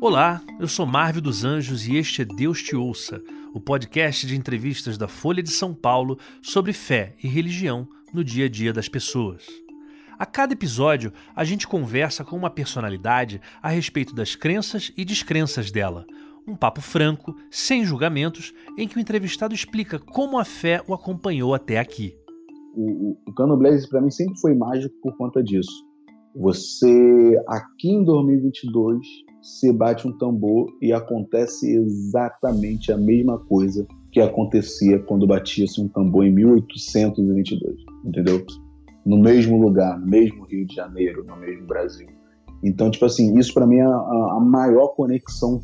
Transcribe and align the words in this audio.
Olá, 0.00 0.40
eu 0.60 0.68
sou 0.68 0.86
Marvio 0.86 1.20
dos 1.20 1.44
Anjos 1.44 1.88
e 1.88 1.96
este 1.96 2.22
é 2.22 2.24
Deus 2.24 2.62
Te 2.62 2.76
Ouça, 2.76 3.20
o 3.52 3.60
podcast 3.60 4.28
de 4.28 4.36
entrevistas 4.36 4.96
da 4.96 5.08
Folha 5.08 5.42
de 5.42 5.50
São 5.50 5.74
Paulo 5.74 6.16
sobre 6.40 6.72
fé 6.72 7.16
e 7.20 7.26
religião 7.26 7.88
no 8.14 8.22
dia 8.22 8.44
a 8.44 8.48
dia 8.48 8.72
das 8.72 8.88
pessoas. 8.88 9.44
A 10.16 10.24
cada 10.24 10.52
episódio, 10.52 11.12
a 11.34 11.42
gente 11.42 11.66
conversa 11.66 12.24
com 12.24 12.36
uma 12.36 12.48
personalidade 12.48 13.40
a 13.60 13.70
respeito 13.70 14.14
das 14.14 14.36
crenças 14.36 14.92
e 14.96 15.04
descrenças 15.04 15.72
dela. 15.72 16.06
Um 16.46 16.54
papo 16.54 16.80
franco, 16.80 17.34
sem 17.50 17.84
julgamentos, 17.84 18.54
em 18.78 18.86
que 18.86 18.98
o 18.98 19.00
entrevistado 19.00 19.52
explica 19.52 19.98
como 19.98 20.38
a 20.38 20.44
fé 20.44 20.80
o 20.86 20.94
acompanhou 20.94 21.54
até 21.54 21.76
aqui. 21.76 22.14
O, 22.72 23.10
o, 23.10 23.30
o 23.30 23.88
para 23.90 24.00
mim 24.00 24.10
sempre 24.10 24.38
foi 24.38 24.54
mágico 24.54 24.94
por 25.02 25.16
conta 25.16 25.42
disso. 25.42 25.84
Você, 26.36 27.42
aqui 27.48 27.90
em 27.90 28.04
2022, 28.04 29.04
se 29.42 29.72
bate 29.72 30.06
um 30.06 30.16
tambor 30.18 30.68
e 30.80 30.92
acontece 30.92 31.72
exatamente 31.72 32.92
a 32.92 32.96
mesma 32.96 33.38
coisa 33.38 33.86
que 34.10 34.20
acontecia 34.20 34.98
ququando 34.98 35.26
batia-se 35.26 35.80
um 35.80 35.88
tambor 35.88 36.24
em 36.24 36.32
1822, 36.32 37.76
entendeu? 38.04 38.44
No 39.04 39.18
mesmo 39.18 39.60
lugar, 39.60 39.98
no 39.98 40.06
mesmo 40.06 40.44
Rio 40.44 40.66
de 40.66 40.74
Janeiro, 40.74 41.24
no 41.24 41.36
mesmo 41.36 41.66
Brasil. 41.66 42.08
Então, 42.62 42.90
tipo 42.90 43.04
assim, 43.04 43.38
isso 43.38 43.54
para 43.54 43.66
mim 43.66 43.76
é 43.76 43.84
a, 43.84 43.88
a, 43.88 44.40
maior 44.40 44.88
conexão 44.88 45.60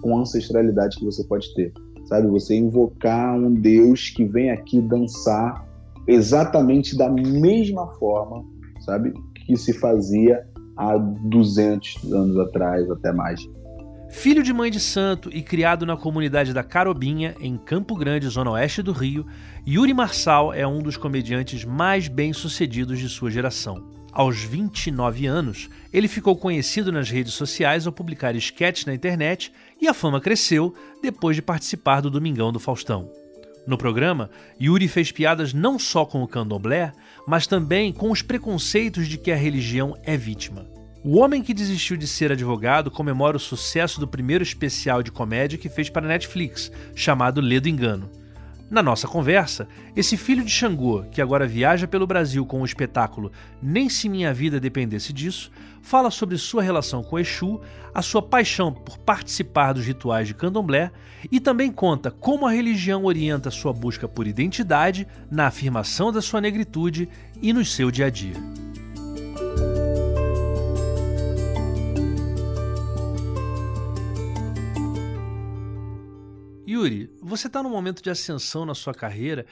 com 0.00 0.16
a 0.16 0.20
ancestralidade 0.20 0.96
que 0.96 1.04
você 1.04 1.24
pode 1.24 1.52
ter, 1.54 1.72
sabe? 2.04 2.28
Você 2.28 2.54
invocar 2.54 3.36
um 3.36 3.52
Deus 3.52 4.10
que 4.10 4.24
vem 4.24 4.50
aqui 4.50 4.80
dançar 4.80 5.66
exatamente 6.06 6.96
da 6.96 7.10
mesma 7.10 7.88
forma, 7.94 8.44
sabe? 8.80 9.12
Que 9.46 9.56
se 9.56 9.72
fazia 9.72 10.46
há 10.76 10.96
200 10.96 12.12
anos 12.12 12.38
atrás, 12.38 12.90
até 12.90 13.12
mais. 13.12 13.40
Filho 14.08 14.42
de 14.42 14.52
mãe 14.52 14.70
de 14.70 14.78
santo 14.78 15.28
e 15.32 15.42
criado 15.42 15.84
na 15.84 15.96
comunidade 15.96 16.54
da 16.54 16.62
Carobinha, 16.62 17.34
em 17.40 17.56
Campo 17.56 17.96
Grande, 17.96 18.28
zona 18.28 18.52
oeste 18.52 18.82
do 18.82 18.92
Rio, 18.92 19.26
Yuri 19.66 19.92
Marçal 19.92 20.54
é 20.54 20.66
um 20.66 20.78
dos 20.78 20.96
comediantes 20.96 21.64
mais 21.64 22.08
bem-sucedidos 22.08 22.98
de 22.98 23.08
sua 23.08 23.30
geração. 23.30 23.96
Aos 24.12 24.42
29 24.42 25.26
anos, 25.26 25.68
ele 25.92 26.08
ficou 26.08 26.34
conhecido 26.36 26.90
nas 26.90 27.10
redes 27.10 27.34
sociais 27.34 27.86
ao 27.86 27.92
publicar 27.92 28.34
sketches 28.36 28.86
na 28.86 28.94
internet 28.94 29.52
e 29.78 29.86
a 29.86 29.92
fama 29.92 30.20
cresceu 30.20 30.72
depois 31.02 31.36
de 31.36 31.42
participar 31.42 32.00
do 32.00 32.08
Domingão 32.08 32.50
do 32.50 32.58
Faustão. 32.58 33.10
No 33.66 33.76
programa, 33.76 34.30
Yuri 34.58 34.86
fez 34.86 35.10
piadas 35.10 35.52
não 35.52 35.78
só 35.78 36.06
com 36.06 36.22
o 36.22 36.28
candomblé, 36.28 36.92
mas 37.26 37.46
também 37.46 37.92
com 37.92 38.10
os 38.10 38.22
preconceitos 38.22 39.08
de 39.08 39.18
que 39.18 39.32
a 39.32 39.36
religião 39.36 39.94
é 40.04 40.16
vítima. 40.16 40.75
O 41.08 41.18
homem 41.18 41.40
que 41.40 41.54
desistiu 41.54 41.96
de 41.96 42.04
ser 42.04 42.32
advogado 42.32 42.90
comemora 42.90 43.36
o 43.36 43.40
sucesso 43.40 44.00
do 44.00 44.08
primeiro 44.08 44.42
especial 44.42 45.04
de 45.04 45.12
comédia 45.12 45.56
que 45.56 45.68
fez 45.68 45.88
para 45.88 46.04
a 46.04 46.08
Netflix, 46.08 46.68
chamado 46.96 47.40
Ledo 47.40 47.68
Engano. 47.68 48.10
Na 48.68 48.82
nossa 48.82 49.06
conversa, 49.06 49.68
esse 49.94 50.16
filho 50.16 50.42
de 50.42 50.50
Xangô, 50.50 51.04
que 51.12 51.22
agora 51.22 51.46
viaja 51.46 51.86
pelo 51.86 52.08
Brasil 52.08 52.44
com 52.44 52.60
o 52.60 52.64
espetáculo 52.64 53.30
Nem 53.62 53.88
Se 53.88 54.08
Minha 54.08 54.34
Vida 54.34 54.58
Dependesse 54.58 55.12
Disso, 55.12 55.52
fala 55.80 56.10
sobre 56.10 56.36
sua 56.38 56.60
relação 56.60 57.04
com 57.04 57.20
Exu, 57.20 57.60
a 57.94 58.02
sua 58.02 58.20
paixão 58.20 58.72
por 58.72 58.98
participar 58.98 59.74
dos 59.74 59.86
rituais 59.86 60.26
de 60.26 60.34
candomblé 60.34 60.90
e 61.30 61.38
também 61.38 61.70
conta 61.70 62.10
como 62.10 62.48
a 62.48 62.50
religião 62.50 63.04
orienta 63.04 63.48
sua 63.48 63.72
busca 63.72 64.08
por 64.08 64.26
identidade, 64.26 65.06
na 65.30 65.46
afirmação 65.46 66.10
da 66.10 66.20
sua 66.20 66.40
negritude 66.40 67.08
e 67.40 67.52
no 67.52 67.64
seu 67.64 67.92
dia 67.92 68.06
a 68.06 68.10
dia. 68.10 68.34
Yuri, 76.76 77.10
você 77.22 77.46
está 77.46 77.62
num 77.62 77.70
momento 77.70 78.02
de 78.02 78.10
ascensão 78.10 78.66
na 78.66 78.74
sua 78.74 78.92
carreira 78.92 79.46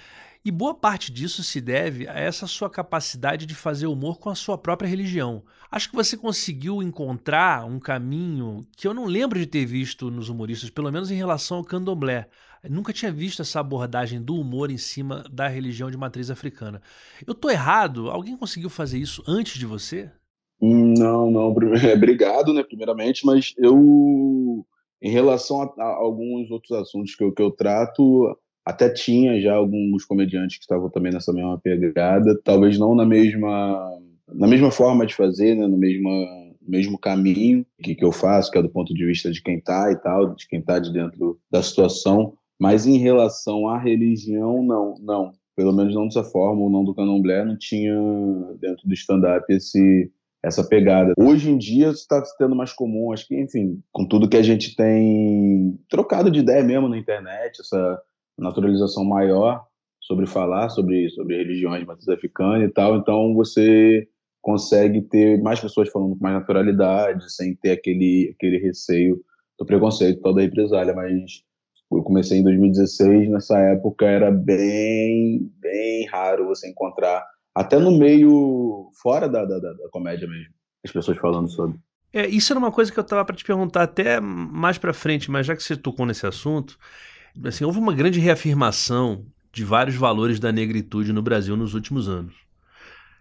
e 0.44 0.50
boa 0.50 0.74
parte 0.74 1.10
disso 1.10 1.42
se 1.42 1.58
deve 1.58 2.06
a 2.06 2.12
essa 2.12 2.46
sua 2.46 2.68
capacidade 2.68 3.46
de 3.46 3.54
fazer 3.54 3.86
humor 3.86 4.18
com 4.18 4.28
a 4.28 4.34
sua 4.34 4.58
própria 4.58 4.86
religião. 4.86 5.42
Acho 5.70 5.88
que 5.88 5.96
você 5.96 6.18
conseguiu 6.18 6.82
encontrar 6.82 7.64
um 7.64 7.80
caminho 7.80 8.66
que 8.76 8.86
eu 8.86 8.92
não 8.92 9.06
lembro 9.06 9.38
de 9.38 9.46
ter 9.46 9.64
visto 9.64 10.10
nos 10.10 10.28
humoristas, 10.28 10.68
pelo 10.68 10.92
menos 10.92 11.10
em 11.10 11.14
relação 11.14 11.56
ao 11.56 11.64
candomblé. 11.64 12.28
Nunca 12.68 12.92
tinha 12.92 13.10
visto 13.10 13.40
essa 13.40 13.60
abordagem 13.60 14.20
do 14.20 14.36
humor 14.36 14.70
em 14.70 14.76
cima 14.76 15.24
da 15.30 15.48
religião 15.48 15.90
de 15.90 15.96
matriz 15.96 16.30
africana. 16.30 16.82
Eu 17.26 17.34
tô 17.34 17.48
errado? 17.48 18.10
Alguém 18.10 18.36
conseguiu 18.36 18.68
fazer 18.68 18.98
isso 18.98 19.24
antes 19.26 19.58
de 19.58 19.64
você? 19.64 20.10
Não, 20.60 21.30
não. 21.30 21.48
Obrigado, 21.94 22.52
né, 22.52 22.62
primeiramente, 22.62 23.24
mas 23.24 23.54
eu 23.56 24.66
em 25.04 25.10
relação 25.10 25.60
a, 25.60 25.74
a, 25.78 25.96
alguns 25.96 26.50
outros 26.50 26.72
assuntos 26.72 27.14
que 27.14 27.22
eu, 27.22 27.30
que 27.30 27.42
eu 27.42 27.50
trato, 27.50 28.34
até 28.64 28.88
tinha 28.88 29.38
já 29.38 29.54
alguns 29.54 30.02
comediantes 30.06 30.56
que 30.56 30.62
estavam 30.62 30.88
também 30.88 31.12
nessa 31.12 31.30
mesma 31.30 31.58
pegada, 31.58 32.40
talvez 32.42 32.78
não 32.78 32.94
na 32.94 33.04
mesma 33.04 34.00
na 34.32 34.46
mesma 34.46 34.70
forma 34.70 35.04
de 35.04 35.14
fazer, 35.14 35.54
né, 35.54 35.66
no 35.66 35.76
mesmo 35.76 36.08
mesmo 36.66 36.98
caminho 36.98 37.66
que, 37.82 37.94
que 37.94 38.02
eu 38.02 38.10
faço, 38.10 38.50
que 38.50 38.56
é 38.56 38.62
do 38.62 38.70
ponto 38.70 38.94
de 38.94 39.04
vista 39.04 39.30
de 39.30 39.42
quem 39.42 39.58
está 39.58 39.92
e 39.92 39.96
tal, 39.96 40.34
de 40.34 40.48
quem 40.48 40.60
está 40.60 40.78
de 40.78 40.90
dentro 40.90 41.38
da 41.50 41.62
situação, 41.62 42.32
mas 42.58 42.86
em 42.86 42.96
relação 42.96 43.68
à 43.68 43.78
religião, 43.78 44.62
não, 44.62 44.94
não, 44.98 45.32
pelo 45.54 45.74
menos 45.74 45.94
não 45.94 46.06
dessa 46.06 46.24
forma, 46.24 46.62
ou 46.62 46.70
não 46.70 46.82
do 46.82 46.94
candomblé, 46.94 47.44
não 47.44 47.58
tinha 47.58 47.94
dentro 48.58 48.88
do 48.88 48.94
stand-up 48.94 49.44
esse 49.50 50.10
essa 50.44 50.62
pegada. 50.62 51.14
Hoje 51.18 51.50
em 51.50 51.56
dia 51.56 51.88
está 51.88 52.22
se 52.22 52.36
tendo 52.36 52.54
mais 52.54 52.72
comum, 52.72 53.12
acho 53.12 53.26
que, 53.26 53.40
enfim, 53.40 53.82
com 53.90 54.06
tudo 54.06 54.28
que 54.28 54.36
a 54.36 54.42
gente 54.42 54.76
tem 54.76 55.78
trocado 55.88 56.30
de 56.30 56.40
ideia 56.40 56.62
mesmo 56.62 56.88
na 56.88 56.98
internet, 56.98 57.60
essa 57.60 58.00
naturalização 58.38 59.04
maior 59.04 59.64
sobre 60.00 60.26
falar 60.26 60.68
sobre, 60.68 61.08
sobre 61.10 61.38
religiões 61.38 61.86
matriz 61.86 62.08
africana 62.08 62.64
e 62.64 62.68
tal, 62.68 62.96
então 62.96 63.34
você 63.34 64.06
consegue 64.42 65.00
ter 65.00 65.40
mais 65.40 65.58
pessoas 65.58 65.88
falando 65.88 66.14
com 66.16 66.22
mais 66.22 66.34
naturalidade, 66.34 67.32
sem 67.32 67.56
ter 67.56 67.70
aquele, 67.70 68.34
aquele 68.36 68.58
receio 68.58 69.18
do 69.58 69.64
preconceito 69.64 70.20
tal 70.20 70.34
da 70.34 70.42
represália, 70.42 70.92
mas 70.92 71.42
eu 71.90 72.02
comecei 72.02 72.38
em 72.38 72.42
2016, 72.42 73.30
nessa 73.30 73.58
época 73.58 74.04
era 74.04 74.30
bem, 74.30 75.50
bem 75.58 76.06
raro 76.08 76.48
você 76.48 76.68
encontrar 76.68 77.24
até 77.54 77.78
no 77.78 77.92
meio 77.92 78.90
fora 79.00 79.28
da, 79.28 79.44
da, 79.44 79.58
da 79.58 79.88
comédia 79.90 80.28
mesmo, 80.28 80.52
as 80.84 80.90
pessoas 80.90 81.16
falando 81.18 81.48
sobre. 81.48 81.78
É, 82.12 82.26
isso 82.26 82.52
era 82.52 82.58
uma 82.58 82.72
coisa 82.72 82.92
que 82.92 82.98
eu 82.98 83.04
tava 83.04 83.24
para 83.24 83.36
te 83.36 83.44
perguntar 83.44 83.82
até 83.82 84.20
mais 84.20 84.78
para 84.78 84.92
frente, 84.92 85.30
mas 85.30 85.46
já 85.46 85.56
que 85.56 85.62
você 85.62 85.76
tocou 85.76 86.06
nesse 86.06 86.26
assunto, 86.26 86.78
assim, 87.44 87.64
houve 87.64 87.78
uma 87.78 87.94
grande 87.94 88.20
reafirmação 88.20 89.24
de 89.52 89.64
vários 89.64 89.96
valores 89.96 90.40
da 90.40 90.52
negritude 90.52 91.12
no 91.12 91.22
Brasil 91.22 91.56
nos 91.56 91.74
últimos 91.74 92.08
anos. 92.08 92.34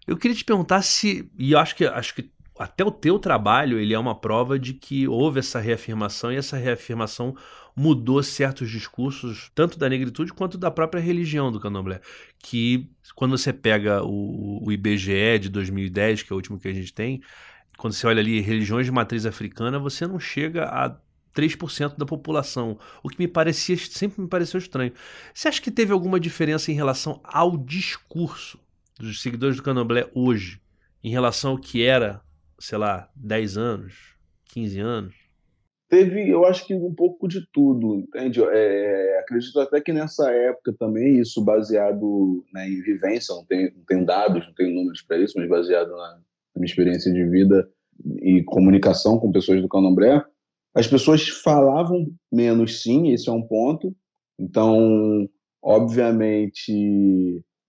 Eu 0.06 0.18
queria 0.18 0.36
te 0.36 0.44
perguntar 0.44 0.82
se, 0.82 1.30
e 1.38 1.56
acho 1.56 1.76
que 1.76 1.86
acho 1.86 2.14
que 2.16 2.30
até 2.58 2.84
o 2.84 2.92
teu 2.92 3.18
trabalho 3.18 3.80
ele 3.80 3.94
é 3.94 4.00
uma 4.00 4.14
prova 4.14 4.60
de 4.60 4.74
que 4.74 5.08
houve 5.08 5.40
essa 5.40 5.60
reafirmação 5.60 6.32
e 6.32 6.36
essa 6.36 6.58
reafirmação 6.58 7.36
mudou 7.76 8.22
certos 8.22 8.70
discursos, 8.70 9.52
tanto 9.56 9.78
da 9.78 9.90
negritude 9.90 10.34
quanto 10.34 10.58
da 10.58 10.70
própria 10.70 11.02
religião 11.02 11.52
do 11.52 11.60
candomblé. 11.60 12.02
Que 12.40 12.90
quando 13.16 13.38
você 13.38 13.52
pega 13.52 14.04
o, 14.04 14.66
o 14.66 14.72
IBGE 14.72 15.40
de 15.40 15.50
2010, 15.50 16.24
que 16.24 16.32
é 16.32 16.34
o 16.34 16.38
último 16.38 16.60
que 16.60 16.68
a 16.68 16.74
gente 16.74 16.94
tem, 16.94 17.22
quando 17.78 17.94
você 17.94 18.06
olha 18.06 18.20
ali 18.20 18.40
religiões 18.40 18.86
de 18.86 18.92
matriz 18.92 19.26
africana, 19.26 19.80
você 19.80 20.06
não 20.06 20.20
chega 20.20 20.66
a 20.66 20.96
3% 21.36 21.98
da 21.98 22.06
população, 22.06 22.78
o 23.02 23.10
que 23.10 23.18
me 23.18 23.28
parecia 23.28 23.76
sempre 23.78 24.22
me 24.22 24.28
pareceu 24.28 24.60
estranho. 24.60 24.94
Você 25.34 25.48
acha 25.48 25.62
que 25.62 25.72
teve 25.72 25.92
alguma 25.92 26.20
diferença 26.20 26.72
em 26.72 26.76
relação 26.76 27.20
ao 27.24 27.58
discurso 27.58 28.60
dos 29.00 29.22
seguidores 29.22 29.58
do 29.58 29.64
Candomblé 29.64 30.10
hoje, 30.14 30.62
em 31.04 31.10
relação 31.10 31.52
ao 31.52 31.58
que 31.58 31.84
era, 31.84 32.22
sei 32.60 32.78
lá, 32.78 33.10
10 33.16 33.58
anos, 33.58 33.94
15 34.46 34.80
anos? 34.80 35.23
Teve, 35.94 36.28
eu 36.28 36.44
acho 36.44 36.66
que 36.66 36.74
um 36.74 36.92
pouco 36.92 37.28
de 37.28 37.48
tudo, 37.54 38.00
entende? 38.00 38.42
É, 38.42 39.20
acredito 39.20 39.60
até 39.60 39.80
que 39.80 39.94
nessa 39.94 40.28
época 40.32 40.74
também, 40.74 41.20
isso 41.20 41.40
baseado 41.46 42.44
né, 42.52 42.68
em 42.68 42.82
vivência, 42.82 43.36
não 43.36 43.46
tem, 43.46 43.72
não 43.72 43.84
tem 43.86 44.04
dados, 44.04 44.48
não 44.48 44.56
tem 44.56 44.74
números 44.74 45.04
para 45.04 45.20
isso, 45.20 45.38
mas 45.38 45.48
baseado 45.48 45.92
na, 45.92 46.20
minha 46.56 46.66
experiência 46.66 47.14
de 47.14 47.24
vida 47.26 47.70
e 48.24 48.42
comunicação 48.42 49.20
com 49.20 49.32
pessoas 49.32 49.62
do 49.62 49.70
candomblé, 49.70 50.26
as 50.74 50.88
pessoas 50.88 51.28
falavam 51.30 52.08
menos 52.32 52.82
sim, 52.82 53.12
esse 53.12 53.30
é 53.30 53.32
um 53.32 53.44
ponto. 53.44 53.96
Então, 54.40 55.30
obviamente, 55.62 56.74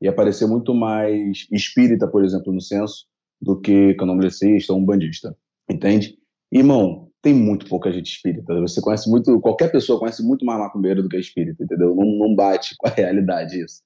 ia 0.00 0.08
aparecer 0.08 0.46
muito 0.46 0.72
mais 0.72 1.46
espírita, 1.52 2.08
por 2.08 2.24
exemplo, 2.24 2.54
no 2.54 2.60
censo, 2.62 3.04
do 3.38 3.60
que 3.60 3.92
candomblessista 3.96 4.72
ou 4.72 4.78
um 4.78 4.84
bandista, 4.86 5.36
entende? 5.68 6.16
Irmão, 6.50 7.10
tem 7.24 7.32
muito 7.32 7.66
pouca 7.66 7.90
gente 7.90 8.12
espírita. 8.12 8.60
Você 8.60 8.82
conhece 8.82 9.10
muito, 9.10 9.40
qualquer 9.40 9.72
pessoa 9.72 9.98
conhece 9.98 10.22
muito 10.22 10.44
mais 10.44 10.58
macumbeiro 10.60 11.02
do 11.02 11.08
que 11.08 11.16
espírita, 11.16 11.64
entendeu? 11.64 11.94
Não, 11.94 12.04
não 12.04 12.34
bate 12.34 12.74
com 12.76 12.86
a 12.86 12.90
realidade 12.92 13.64
isso. 13.64 13.82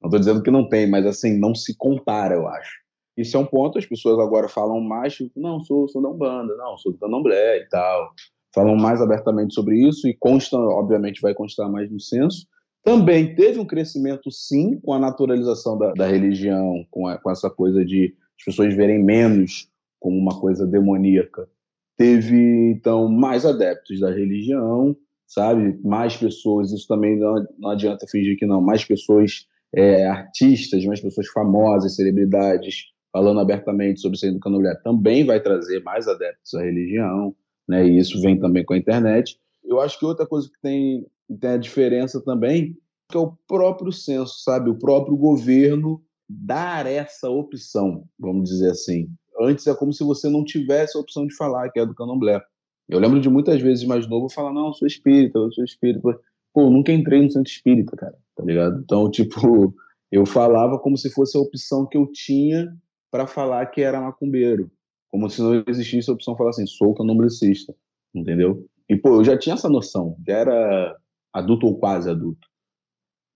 Não 0.00 0.08
estou 0.08 0.20
dizendo 0.20 0.42
que 0.42 0.50
não 0.50 0.68
tem, 0.68 0.86
mas 0.86 1.06
assim, 1.06 1.38
não 1.38 1.54
se 1.54 1.74
compara, 1.74 2.34
eu 2.34 2.46
acho. 2.46 2.82
Isso 3.16 3.34
é 3.34 3.40
um 3.40 3.46
ponto, 3.46 3.78
as 3.78 3.86
pessoas 3.86 4.18
agora 4.18 4.46
falam 4.46 4.78
mais, 4.78 5.14
tipo, 5.14 5.40
não, 5.40 5.60
sou, 5.60 5.88
sou 5.88 6.02
da 6.02 6.10
Umbanda, 6.10 6.54
não, 6.56 6.76
sou 6.76 6.92
do 6.92 6.98
Candomblé 6.98 7.60
e 7.60 7.68
tal. 7.68 8.12
falam 8.54 8.76
mais 8.76 9.00
abertamente 9.00 9.54
sobre 9.54 9.76
isso 9.88 10.06
e 10.06 10.14
consta, 10.14 10.58
obviamente, 10.58 11.22
vai 11.22 11.32
constar 11.32 11.70
mais 11.70 11.90
no 11.90 11.98
censo. 11.98 12.46
Também 12.84 13.34
teve 13.34 13.58
um 13.58 13.64
crescimento, 13.64 14.30
sim, 14.30 14.78
com 14.80 14.92
a 14.92 14.98
naturalização 14.98 15.78
da, 15.78 15.92
da 15.92 16.06
religião, 16.06 16.84
com, 16.90 17.06
a, 17.06 17.16
com 17.16 17.30
essa 17.30 17.48
coisa 17.48 17.84
de 17.84 18.14
as 18.38 18.44
pessoas 18.44 18.74
verem 18.74 19.02
menos 19.02 19.68
como 19.98 20.18
uma 20.18 20.38
coisa 20.38 20.66
demoníaca. 20.66 21.48
Teve, 21.96 22.72
então, 22.72 23.08
mais 23.08 23.44
adeptos 23.44 24.00
da 24.00 24.10
religião, 24.10 24.96
sabe? 25.26 25.78
Mais 25.84 26.16
pessoas, 26.16 26.72
isso 26.72 26.86
também 26.86 27.18
não, 27.18 27.46
não 27.58 27.70
adianta 27.70 28.06
fingir 28.10 28.36
que 28.38 28.46
não, 28.46 28.60
mais 28.60 28.84
pessoas, 28.84 29.46
é, 29.74 30.06
artistas, 30.06 30.84
mais 30.84 31.00
pessoas 31.00 31.28
famosas, 31.28 31.96
celebridades, 31.96 32.86
falando 33.12 33.40
abertamente 33.40 34.00
sobre 34.00 34.18
ser 34.18 34.28
educando 34.28 34.56
mulher, 34.56 34.80
também 34.82 35.24
vai 35.24 35.40
trazer 35.40 35.82
mais 35.82 36.08
adeptos 36.08 36.54
à 36.54 36.62
religião, 36.62 37.34
né? 37.68 37.86
E 37.86 37.98
isso 37.98 38.20
vem 38.20 38.38
também 38.38 38.64
com 38.64 38.74
a 38.74 38.78
internet. 38.78 39.38
Eu 39.62 39.80
acho 39.80 39.98
que 39.98 40.04
outra 40.04 40.26
coisa 40.26 40.48
que 40.48 40.60
tem, 40.60 41.06
tem 41.40 41.50
a 41.50 41.56
diferença 41.58 42.20
também 42.22 42.76
que 43.12 43.16
é 43.18 43.20
o 43.20 43.36
próprio 43.46 43.92
censo, 43.92 44.42
sabe? 44.42 44.70
O 44.70 44.78
próprio 44.78 45.16
governo 45.16 46.02
dar 46.28 46.86
essa 46.86 47.28
opção, 47.28 48.04
vamos 48.18 48.48
dizer 48.48 48.70
assim. 48.70 49.06
Antes 49.42 49.66
é 49.66 49.74
como 49.74 49.92
se 49.92 50.04
você 50.04 50.28
não 50.28 50.44
tivesse 50.44 50.96
a 50.96 51.00
opção 51.00 51.26
de 51.26 51.34
falar 51.34 51.70
que 51.70 51.80
é 51.80 51.86
do 51.86 51.94
candomblé. 51.94 52.40
Eu 52.88 52.98
lembro 52.98 53.20
de 53.20 53.28
muitas 53.28 53.60
vezes 53.60 53.84
mais 53.84 54.06
novo 54.08 54.28
falar, 54.28 54.52
não, 54.52 54.68
eu 54.68 54.74
sou 54.74 54.86
espírita, 54.86 55.38
eu 55.38 55.52
sou 55.52 55.64
espírita. 55.64 56.18
Pô, 56.52 56.68
nunca 56.68 56.92
entrei 56.92 57.22
no 57.22 57.30
centro 57.30 57.50
espírita, 57.50 57.96
cara, 57.96 58.16
tá 58.36 58.44
ligado? 58.44 58.80
Então, 58.80 59.08
tipo, 59.10 59.74
eu 60.10 60.26
falava 60.26 60.78
como 60.78 60.96
se 60.96 61.10
fosse 61.10 61.36
a 61.36 61.40
opção 61.40 61.86
que 61.86 61.96
eu 61.96 62.06
tinha 62.06 62.76
para 63.10 63.26
falar 63.26 63.66
que 63.66 63.80
era 63.80 64.00
macumbeiro. 64.00 64.70
Como 65.10 65.28
se 65.28 65.40
não 65.40 65.62
existisse 65.66 66.10
a 66.10 66.14
opção 66.14 66.34
de 66.34 66.38
falar 66.38 66.50
assim, 66.50 66.66
sou 66.66 66.94
candomblecista, 66.94 67.74
entendeu? 68.14 68.66
E, 68.88 68.96
pô, 68.96 69.16
eu 69.16 69.24
já 69.24 69.38
tinha 69.38 69.54
essa 69.54 69.68
noção, 69.68 70.16
já 70.26 70.36
era 70.36 70.96
adulto 71.32 71.66
ou 71.66 71.78
quase 71.78 72.10
adulto. 72.10 72.46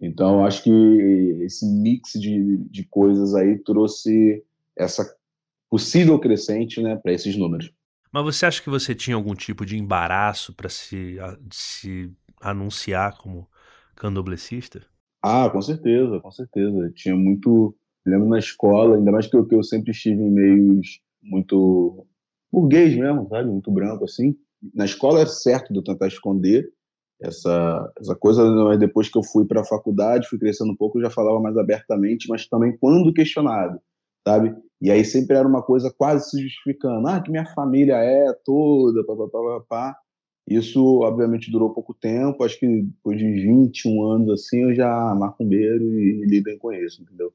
Então, 0.00 0.44
acho 0.44 0.62
que 0.62 0.70
esse 1.40 1.66
mix 1.66 2.12
de, 2.12 2.58
de 2.70 2.84
coisas 2.84 3.34
aí 3.34 3.58
trouxe 3.58 4.44
essa 4.76 5.15
possível 5.70 6.18
crescente 6.18 6.82
né, 6.82 6.96
para 6.96 7.12
esses 7.12 7.36
números. 7.36 7.72
Mas 8.12 8.24
você 8.24 8.46
acha 8.46 8.62
que 8.62 8.70
você 8.70 8.94
tinha 8.94 9.16
algum 9.16 9.34
tipo 9.34 9.66
de 9.66 9.76
embaraço 9.76 10.54
para 10.54 10.68
se, 10.68 11.16
se 11.52 12.12
anunciar 12.40 13.18
como 13.18 13.48
candoblecista? 13.94 14.82
Ah, 15.22 15.50
com 15.50 15.60
certeza, 15.60 16.20
com 16.20 16.30
certeza. 16.30 16.90
Tinha 16.94 17.16
muito. 17.16 17.76
Eu 18.04 18.12
lembro 18.12 18.28
na 18.28 18.38
escola, 18.38 18.96
ainda 18.96 19.10
mais 19.10 19.26
que 19.26 19.36
eu, 19.36 19.44
que 19.44 19.54
eu 19.54 19.62
sempre 19.62 19.90
estive 19.90 20.22
em 20.22 20.30
meios 20.30 21.00
muito 21.22 22.06
burguês 22.50 22.96
mesmo, 22.96 23.28
sabe? 23.28 23.50
Muito 23.50 23.70
branco 23.70 24.04
assim. 24.04 24.36
Na 24.72 24.84
escola 24.84 25.20
é 25.20 25.26
certo 25.26 25.72
de 25.72 25.78
eu 25.78 25.82
tentar 25.82 26.06
esconder, 26.06 26.70
essa, 27.20 27.92
essa 27.98 28.14
coisa, 28.14 28.44
mas 28.64 28.78
depois 28.78 29.08
que 29.08 29.16
eu 29.16 29.22
fui 29.22 29.46
para 29.46 29.62
a 29.62 29.64
faculdade, 29.64 30.28
fui 30.28 30.38
crescendo 30.38 30.72
um 30.72 30.76
pouco, 30.76 30.98
eu 30.98 31.02
já 31.02 31.10
falava 31.10 31.40
mais 31.40 31.56
abertamente, 31.56 32.28
mas 32.28 32.46
também 32.46 32.76
quando 32.78 33.12
questionado, 33.12 33.80
sabe? 34.26 34.54
E 34.80 34.90
aí 34.90 35.04
sempre 35.04 35.36
era 35.36 35.48
uma 35.48 35.62
coisa 35.62 35.92
quase 35.96 36.30
se 36.30 36.42
justificando, 36.42 37.08
ah, 37.08 37.20
que 37.20 37.30
minha 37.30 37.46
família 37.46 37.96
é 37.96 38.32
toda, 38.44 39.02
pá. 39.68 39.96
Isso, 40.48 41.00
obviamente, 41.00 41.50
durou 41.50 41.74
pouco 41.74 41.92
tempo, 41.92 42.44
acho 42.44 42.58
que 42.60 42.82
depois 42.82 43.18
de 43.18 43.24
21 43.24 44.02
anos, 44.04 44.30
assim, 44.30 44.62
eu 44.62 44.74
já 44.74 45.14
macumbeiro 45.14 45.82
e, 45.98 46.22
e 46.22 46.26
lidem 46.26 46.56
com 46.56 46.72
isso, 46.72 47.02
entendeu? 47.02 47.32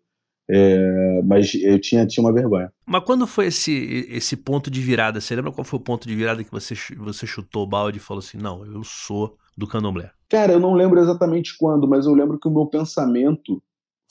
É, 0.49 1.21
mas 1.23 1.53
eu 1.55 1.79
tinha, 1.79 2.05
tinha 2.05 2.23
uma 2.23 2.33
vergonha. 2.33 2.71
Mas 2.85 3.03
quando 3.03 3.27
foi 3.27 3.47
esse, 3.47 4.05
esse 4.09 4.35
ponto 4.35 4.69
de 4.69 4.81
virada? 4.81 5.19
Você 5.19 5.35
lembra 5.35 5.51
qual 5.51 5.63
foi 5.63 5.79
o 5.79 5.83
ponto 5.83 6.07
de 6.07 6.15
virada 6.15 6.43
que 6.43 6.51
você, 6.51 6.73
você 6.97 7.25
chutou 7.25 7.63
o 7.63 7.67
balde 7.67 7.97
e 7.97 8.01
falou 8.01 8.19
assim: 8.19 8.37
não, 8.37 8.65
eu 8.65 8.83
sou 8.83 9.37
do 9.57 9.67
candomblé? 9.67 10.11
Cara, 10.29 10.53
eu 10.53 10.59
não 10.59 10.73
lembro 10.73 10.99
exatamente 10.99 11.55
quando, 11.57 11.87
mas 11.87 12.05
eu 12.05 12.13
lembro 12.13 12.39
que 12.39 12.47
o 12.47 12.51
meu 12.51 12.65
pensamento 12.65 13.61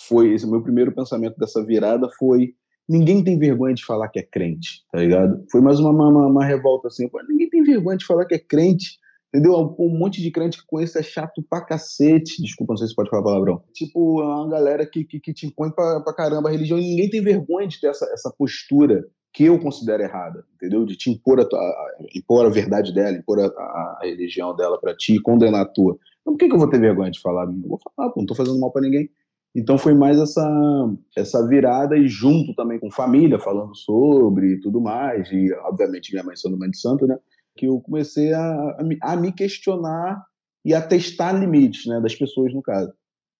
foi, 0.01 0.33
esse 0.33 0.47
meu 0.47 0.63
primeiro 0.63 0.93
pensamento 0.93 1.37
dessa 1.39 1.65
virada 1.65 2.09
foi 2.19 2.55
ninguém 2.91 3.23
tem 3.23 3.39
vergonha 3.39 3.73
de 3.73 3.85
falar 3.85 4.09
que 4.09 4.19
é 4.19 4.23
crente, 4.23 4.85
tá 4.91 4.99
ligado? 4.99 5.45
Foi 5.51 5.61
mais 5.61 5.79
uma, 5.79 5.91
uma, 5.91 6.27
uma 6.27 6.45
revolta 6.45 6.89
assim, 6.89 7.09
ninguém 7.29 7.49
tem 7.49 7.63
vergonha 7.63 7.97
de 7.97 8.05
falar 8.05 8.25
que 8.25 8.35
é 8.35 8.39
crente, 8.39 8.99
entendeu? 9.29 9.77
Um 9.79 9.97
monte 9.97 10.21
de 10.21 10.29
crente 10.33 10.59
que 10.59 10.67
conhece 10.67 10.99
é 10.99 11.03
chato 11.03 11.41
pra 11.49 11.65
cacete, 11.65 12.43
desculpa, 12.43 12.73
não 12.73 12.79
sei 12.79 12.89
se 12.89 12.95
pode 12.97 13.09
falar 13.09 13.23
palavrão. 13.23 13.63
Tipo, 13.73 14.21
é 14.21 14.25
uma 14.25 14.49
galera 14.49 14.85
que, 14.85 15.05
que, 15.05 15.21
que 15.21 15.33
te 15.33 15.47
impõe 15.47 15.71
pra, 15.71 16.01
pra 16.01 16.13
caramba 16.13 16.49
a 16.49 16.53
religião 16.53 16.81
e 16.81 16.83
ninguém 16.83 17.09
tem 17.09 17.23
vergonha 17.23 17.69
de 17.69 17.81
ter 17.81 17.87
essa, 17.87 18.07
essa 18.13 18.35
postura 18.37 19.07
que 19.33 19.45
eu 19.45 19.61
considero 19.61 20.03
errada, 20.03 20.45
entendeu? 20.57 20.85
De 20.85 20.97
te 20.97 21.11
impor 21.11 21.39
a, 21.39 21.45
tua, 21.45 21.61
a, 21.61 21.93
impor 22.13 22.45
a 22.45 22.49
verdade 22.49 22.93
dela, 22.93 23.17
impor 23.17 23.39
a, 23.39 23.47
a, 23.47 23.99
a 24.01 24.05
religião 24.05 24.57
dela 24.57 24.81
para 24.81 24.97
ti, 24.97 25.21
condenar 25.21 25.63
a 25.63 25.69
tua. 25.69 25.97
Então, 26.23 26.33
por 26.33 26.39
que, 26.39 26.49
que 26.49 26.55
eu 26.55 26.59
vou 26.59 26.69
ter 26.69 26.81
vergonha 26.81 27.13
de 27.13 27.21
falar? 27.21 27.45
Eu 27.45 27.69
vou 27.69 27.79
falar, 27.97 28.11
pô, 28.11 28.21
não 28.21 28.27
tô 28.27 28.35
fazendo 28.35 28.59
mal 28.59 28.73
para 28.73 28.83
ninguém. 28.83 29.09
Então 29.55 29.77
foi 29.77 29.95
mais 29.95 30.19
essa 30.19 30.95
essa 31.17 31.47
virada 31.47 31.97
e 31.97 32.07
junto 32.07 32.55
também 32.55 32.79
com 32.79 32.91
família 32.91 33.39
falando 33.39 33.75
sobre 33.75 34.55
e 34.55 34.61
tudo 34.61 34.81
mais 34.81 35.29
e 35.33 35.53
obviamente 35.65 36.13
minha 36.13 36.25
mãe 36.25 36.37
sendo 36.37 36.59
mãe 36.59 36.71
de 36.71 36.79
santo, 36.79 37.07
né? 37.07 37.19
Que 37.57 37.67
eu 37.67 37.81
comecei 37.81 38.33
a, 38.33 38.41
a, 38.43 39.13
a 39.13 39.17
me 39.17 39.33
questionar 39.33 40.25
e 40.65 40.73
a 40.75 40.81
testar 40.81 41.33
limites, 41.33 41.87
né? 41.87 42.01
Das 42.01 42.15
pessoas 42.15 42.55
no 42.55 42.63
caso. 42.63 42.93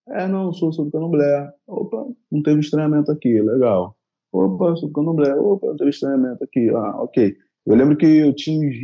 É, 0.09 0.27
não, 0.27 0.51
sou 0.51 0.73
sobre 0.73 0.91
candomblé. 0.91 1.49
Opa, 1.67 2.05
não 2.31 2.41
teve 2.41 2.59
estranhamento 2.59 3.11
aqui, 3.11 3.41
legal. 3.41 3.95
Opa, 4.31 4.75
sou 4.75 4.89
do 4.89 4.93
candomblé. 4.93 5.33
Opa, 5.35 5.67
não 5.67 5.75
teve 5.77 5.91
estranhamento 5.91 6.43
aqui. 6.43 6.69
Ah, 6.69 7.01
ok. 7.01 7.35
Eu 7.65 7.75
lembro 7.75 7.95
que 7.95 8.05
eu 8.05 8.33
tinha 8.33 8.67
uns 8.67 8.75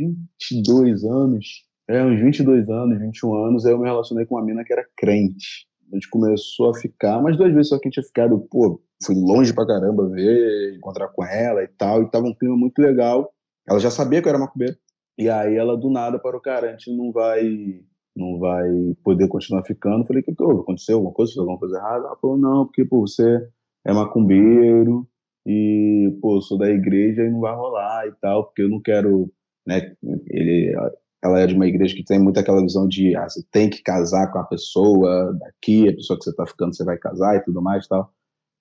22 0.50 1.04
anos, 1.04 1.64
é, 1.88 2.04
uns 2.04 2.20
22 2.20 2.68
anos, 2.68 2.98
21 3.00 3.34
anos, 3.46 3.66
aí 3.66 3.72
eu 3.72 3.78
me 3.78 3.86
relacionei 3.86 4.24
com 4.24 4.36
uma 4.36 4.44
mina 4.44 4.64
que 4.64 4.72
era 4.72 4.86
crente. 4.96 5.66
A 5.90 5.94
gente 5.94 6.08
começou 6.08 6.70
a 6.70 6.74
ficar, 6.74 7.20
mas 7.22 7.36
duas 7.36 7.52
vezes 7.52 7.68
só 7.68 7.78
que 7.78 7.86
a 7.86 7.88
gente 7.88 7.94
tinha 7.94 8.06
ficado, 8.06 8.38
pô, 8.50 8.80
fui 9.04 9.14
longe 9.14 9.54
pra 9.54 9.66
caramba 9.66 10.08
ver, 10.08 10.76
encontrar 10.76 11.08
com 11.08 11.24
ela 11.24 11.62
e 11.62 11.68
tal, 11.68 12.02
e 12.02 12.10
tava 12.10 12.26
um 12.26 12.34
clima 12.34 12.56
muito 12.56 12.78
legal. 12.80 13.32
Ela 13.68 13.78
já 13.78 13.90
sabia 13.90 14.20
que 14.20 14.28
eu 14.28 14.30
era 14.30 14.38
macumbeiro. 14.38 14.76
E 15.16 15.28
aí 15.28 15.56
ela 15.56 15.76
do 15.76 15.90
nada 15.90 16.18
para 16.18 16.36
o 16.36 16.40
cara, 16.40 16.68
a 16.68 16.70
gente 16.70 16.94
não 16.94 17.10
vai 17.12 17.80
não 18.16 18.38
vai 18.38 18.68
poder 19.04 19.28
continuar 19.28 19.62
ficando. 19.64 20.04
Falei, 20.04 20.22
o 20.22 20.24
que, 20.24 20.34
que 20.34 20.42
houve? 20.42 20.62
Aconteceu 20.62 20.96
alguma 20.96 21.14
coisa? 21.14 21.32
Fez 21.32 21.38
alguma 21.38 21.58
coisa 21.58 21.76
errada? 21.76 22.06
Ela 22.06 22.16
falou, 22.16 22.36
não, 22.36 22.66
porque 22.66 22.84
pô, 22.84 23.06
você 23.06 23.48
é 23.86 23.92
macumbeiro 23.92 25.08
e, 25.46 26.18
pô, 26.20 26.40
sou 26.40 26.58
da 26.58 26.68
igreja 26.68 27.22
e 27.22 27.30
não 27.30 27.40
vai 27.40 27.54
rolar 27.54 28.06
e 28.08 28.12
tal, 28.20 28.44
porque 28.44 28.62
eu 28.62 28.68
não 28.68 28.80
quero, 28.80 29.32
né, 29.66 29.94
ele, 30.26 30.74
ela 31.22 31.40
é 31.40 31.46
de 31.46 31.54
uma 31.54 31.66
igreja 31.66 31.94
que 31.94 32.04
tem 32.04 32.18
muito 32.18 32.38
aquela 32.38 32.62
visão 32.62 32.86
de, 32.86 33.16
ah, 33.16 33.28
você 33.28 33.42
tem 33.50 33.68
que 33.68 33.82
casar 33.82 34.30
com 34.30 34.38
a 34.38 34.44
pessoa 34.44 35.36
daqui, 35.38 35.88
a 35.88 35.94
pessoa 35.94 36.18
que 36.18 36.24
você 36.24 36.34
tá 36.34 36.46
ficando, 36.46 36.74
você 36.74 36.84
vai 36.84 36.96
casar 36.96 37.36
e 37.36 37.44
tudo 37.44 37.60
mais 37.60 37.86
tal. 37.88 38.12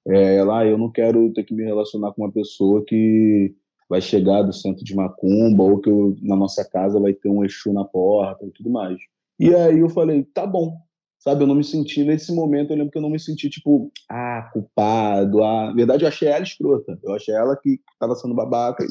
É, 0.08 0.44
lá, 0.44 0.66
eu 0.66 0.78
não 0.78 0.92
quero 0.92 1.32
ter 1.34 1.44
que 1.44 1.54
me 1.54 1.64
relacionar 1.64 2.14
com 2.14 2.24
uma 2.24 2.32
pessoa 2.32 2.84
que 2.86 3.54
vai 3.90 4.02
chegar 4.02 4.42
do 4.42 4.54
centro 4.54 4.84
de 4.84 4.96
Macumba 4.96 5.64
ou 5.64 5.80
que 5.80 5.90
eu, 5.90 6.16
na 6.22 6.36
nossa 6.36 6.64
casa 6.68 7.00
vai 7.00 7.14
ter 7.14 7.30
um 7.30 7.44
Exu 7.44 7.74
na 7.74 7.86
porta 7.86 8.46
e 8.46 8.52
tudo 8.52 8.70
mais. 8.70 8.98
E 9.40 9.54
aí 9.54 9.80
eu 9.80 9.90
falei, 9.90 10.24
tá 10.24 10.46
bom, 10.46 10.76
sabe? 11.20 11.44
Eu 11.44 11.48
não 11.48 11.56
me 11.56 11.64
senti, 11.64 12.04
nesse 12.04 12.34
momento, 12.34 12.72
eu 12.72 12.78
lembro 12.78 12.92
que 12.92 12.98
eu 12.98 13.02
não 13.02 13.10
me 13.10 13.20
senti, 13.20 13.50
tipo, 13.50 13.92
ah, 14.10 14.50
culpado, 14.52 15.44
ah. 15.44 15.68
Na 15.68 15.74
verdade, 15.74 16.04
eu 16.04 16.08
achei 16.08 16.28
ela 16.28 16.44
escrota. 16.44 16.98
Eu 17.04 17.14
achei 17.14 17.36
ela 17.36 17.56
que 17.56 17.80
tava 18.00 18.16
sendo 18.16 18.34
babaca. 18.34 18.86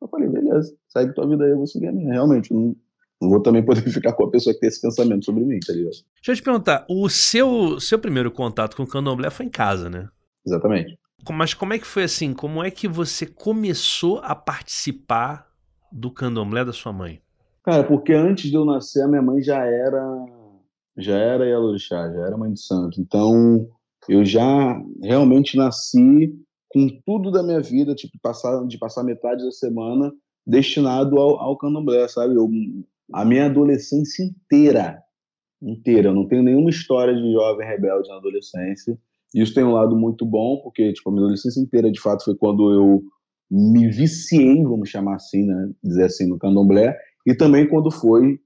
Eu 0.00 0.08
falei, 0.08 0.28
beleza, 0.28 0.74
segue 0.88 1.14
tua 1.14 1.28
vida 1.28 1.44
aí, 1.44 1.50
eu 1.50 1.58
vou 1.58 1.66
seguir 1.66 1.88
a 1.88 1.92
minha. 1.92 2.12
Realmente, 2.12 2.52
não 2.54 2.74
vou 3.28 3.40
também 3.42 3.64
poder 3.64 3.82
ficar 3.92 4.12
com 4.12 4.24
a 4.24 4.30
pessoa 4.30 4.54
que 4.54 4.60
tem 4.60 4.68
esse 4.68 4.80
pensamento 4.80 5.24
sobre 5.24 5.44
mim, 5.44 5.58
tá 5.60 5.72
ligado? 5.72 5.92
Deixa 5.92 6.32
eu 6.32 6.36
te 6.36 6.42
perguntar, 6.42 6.86
o 6.88 7.08
seu, 7.08 7.78
seu 7.80 7.98
primeiro 7.98 8.30
contato 8.30 8.76
com 8.76 8.82
o 8.82 8.86
candomblé 8.86 9.30
foi 9.30 9.46
em 9.46 9.50
casa, 9.50 9.90
né? 9.90 10.08
Exatamente. 10.46 10.98
Mas 11.30 11.52
como 11.52 11.74
é 11.74 11.78
que 11.78 11.86
foi 11.86 12.04
assim? 12.04 12.32
Como 12.32 12.64
é 12.64 12.70
que 12.70 12.88
você 12.88 13.26
começou 13.26 14.18
a 14.18 14.34
participar 14.34 15.46
do 15.92 16.10
candomblé 16.10 16.64
da 16.64 16.72
sua 16.72 16.92
mãe? 16.92 17.20
Cara, 17.62 17.84
porque 17.84 18.12
antes 18.12 18.50
de 18.50 18.56
eu 18.56 18.64
nascer, 18.64 19.02
a 19.02 19.08
minha 19.08 19.20
mãe 19.20 19.42
já 19.42 19.64
era 19.64 20.26
já 20.96 21.16
era 21.16 21.46
Yalorixá, 21.46 22.12
já 22.12 22.26
era 22.26 22.36
mãe 22.36 22.52
de 22.52 22.60
santo. 22.60 23.00
Então, 23.00 23.68
eu 24.08 24.24
já 24.24 24.80
realmente 25.02 25.56
nasci 25.56 26.34
com 26.68 26.88
tudo 27.04 27.30
da 27.30 27.42
minha 27.42 27.60
vida, 27.60 27.94
tipo, 27.94 28.18
passar, 28.22 28.66
de 28.66 28.78
passar 28.78 29.02
metade 29.02 29.44
da 29.44 29.50
semana 29.50 30.12
destinado 30.46 31.18
ao, 31.18 31.38
ao 31.40 31.56
candomblé, 31.56 32.06
sabe? 32.08 32.34
Eu, 32.34 32.48
a 33.12 33.24
minha 33.24 33.46
adolescência 33.46 34.22
inteira, 34.24 35.02
inteira, 35.62 36.08
eu 36.08 36.14
não 36.14 36.26
tenho 36.26 36.42
nenhuma 36.42 36.70
história 36.70 37.14
de 37.14 37.32
jovem 37.32 37.66
rebelde 37.66 38.08
na 38.08 38.16
adolescência. 38.16 38.98
Isso 39.34 39.54
tem 39.54 39.64
um 39.64 39.72
lado 39.72 39.96
muito 39.96 40.24
bom, 40.24 40.60
porque, 40.62 40.92
tipo, 40.92 41.08
a 41.08 41.12
minha 41.12 41.24
adolescência 41.24 41.60
inteira, 41.60 41.90
de 41.90 42.00
fato, 42.00 42.24
foi 42.24 42.34
quando 42.34 42.72
eu 42.72 43.02
me 43.50 43.88
viciei, 43.88 44.62
vamos 44.62 44.88
chamar 44.88 45.16
assim, 45.16 45.44
né? 45.44 45.70
Dizer 45.82 46.04
assim, 46.04 46.28
no 46.28 46.38
candomblé, 46.38 46.96
e 47.26 47.34
também 47.34 47.68
quando 47.68 47.90
foi 47.90 48.38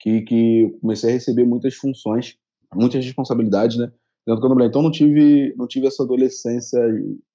que, 0.00 0.22
que 0.22 0.76
comecei 0.80 1.10
a 1.10 1.12
receber 1.12 1.44
muitas 1.44 1.74
funções, 1.74 2.36
muitas 2.74 3.04
responsabilidades, 3.04 3.78
né? 3.78 3.90
Dentro 4.26 4.40
do 4.40 4.42
candomblé. 4.42 4.66
Então 4.66 4.82
não 4.82 4.90
tive, 4.90 5.54
não 5.56 5.66
tive 5.66 5.86
essa 5.86 6.02
adolescência 6.02 6.80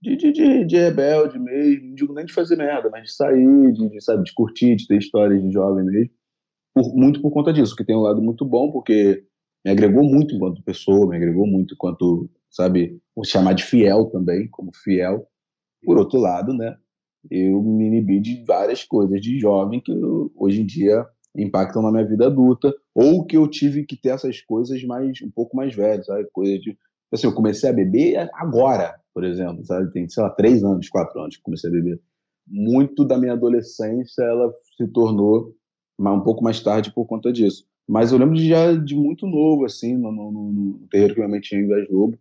de, 0.02 0.16
de, 0.16 0.32
de, 0.32 0.66
de 0.66 0.78
rebelde 0.78 1.40
mesmo, 1.40 1.88
não 1.88 1.96
digo 1.96 2.14
nem 2.14 2.26
de 2.26 2.34
fazer 2.34 2.56
merda, 2.56 2.90
mas 2.90 3.04
de 3.04 3.14
sair, 3.14 3.72
de, 3.72 3.90
de, 3.90 4.02
sabe, 4.04 4.24
de 4.24 4.34
curtir, 4.34 4.76
de 4.76 4.88
ter 4.88 4.98
histórias 4.98 5.42
de 5.42 5.52
jovem 5.52 5.86
mesmo. 5.86 6.12
Por, 6.74 6.96
muito 6.96 7.22
por 7.22 7.32
conta 7.32 7.54
disso, 7.54 7.76
que 7.76 7.86
tem 7.86 7.96
um 7.96 8.02
lado 8.02 8.22
muito 8.22 8.46
bom, 8.46 8.72
porque 8.72 9.24
me 9.66 9.72
agregou 9.72 10.04
muito 10.04 10.36
enquanto 10.36 10.64
pessoa, 10.64 11.08
me 11.08 11.16
agregou 11.16 11.48
muito 11.48 11.74
enquanto, 11.76 12.30
sabe, 12.50 13.00
vou 13.16 13.24
chamar 13.24 13.54
de 13.54 13.64
fiel 13.64 14.06
também, 14.08 14.48
como 14.50 14.72
fiel. 14.76 15.28
Por 15.86 15.98
outro 15.98 16.20
lado, 16.20 16.54
né, 16.54 16.76
eu 17.30 17.62
me 17.62 17.86
inibi 17.86 18.20
de 18.20 18.44
várias 18.46 18.84
coisas 18.84 19.22
de 19.22 19.40
jovem 19.40 19.80
que 19.80 19.92
eu, 19.92 20.32
hoje 20.36 20.62
em 20.62 20.66
dia 20.66 21.06
impactam 21.36 21.82
na 21.82 21.92
minha 21.92 22.06
vida 22.06 22.28
adulta, 22.28 22.74
ou 22.94 23.26
que 23.26 23.36
eu 23.36 23.48
tive 23.48 23.86
que 23.86 23.96
ter 23.96 24.10
essas 24.10 24.40
coisas 24.42 24.84
mais 24.84 25.20
um 25.24 25.32
pouco 25.32 25.58
mais 25.58 25.74
velho, 25.74 26.04
sabe? 26.04 26.28
Coisa 26.32 26.60
de 26.60 26.78
assim, 27.12 27.28
eu 27.28 27.34
comecei 27.34 27.70
a 27.70 27.74
beber 27.74 28.30
agora, 28.34 28.96
por 29.14 29.24
exemplo, 29.24 29.66
sabe? 29.66 29.92
Tem, 29.92 30.08
sei 30.10 30.24
lá, 30.24 30.30
três 30.32 30.64
anos, 30.64 30.90
quatro 30.90 31.20
anos 31.20 31.38
que 31.38 31.44
comecei 31.44 31.70
a 31.70 31.74
beber. 31.74 32.00
Muito 32.48 33.06
da 33.06 33.18
minha 33.18 33.34
adolescência 33.34 34.24
ela 34.24 34.54
se 34.78 34.88
tornou 34.88 35.56
mas 35.98 36.14
um 36.14 36.22
pouco 36.22 36.44
mais 36.44 36.60
tarde 36.62 36.94
por 36.94 37.06
conta 37.06 37.32
disso. 37.32 37.66
Mas 37.88 38.12
eu 38.12 38.18
lembro 38.18 38.36
de 38.36 38.48
já 38.48 38.74
de 38.74 38.96
muito 38.96 39.28
novo, 39.28 39.66
assim, 39.66 39.96
no, 39.98 40.12
no, 40.12 40.32
no 40.32 40.88
terreiro 40.90 41.14
que 41.14 41.20
minha 41.20 41.30
mãe 41.30 41.42
tinha 41.42 41.62
em 41.62 41.68
Vaz 41.68 41.90
Lobo, 41.90 42.18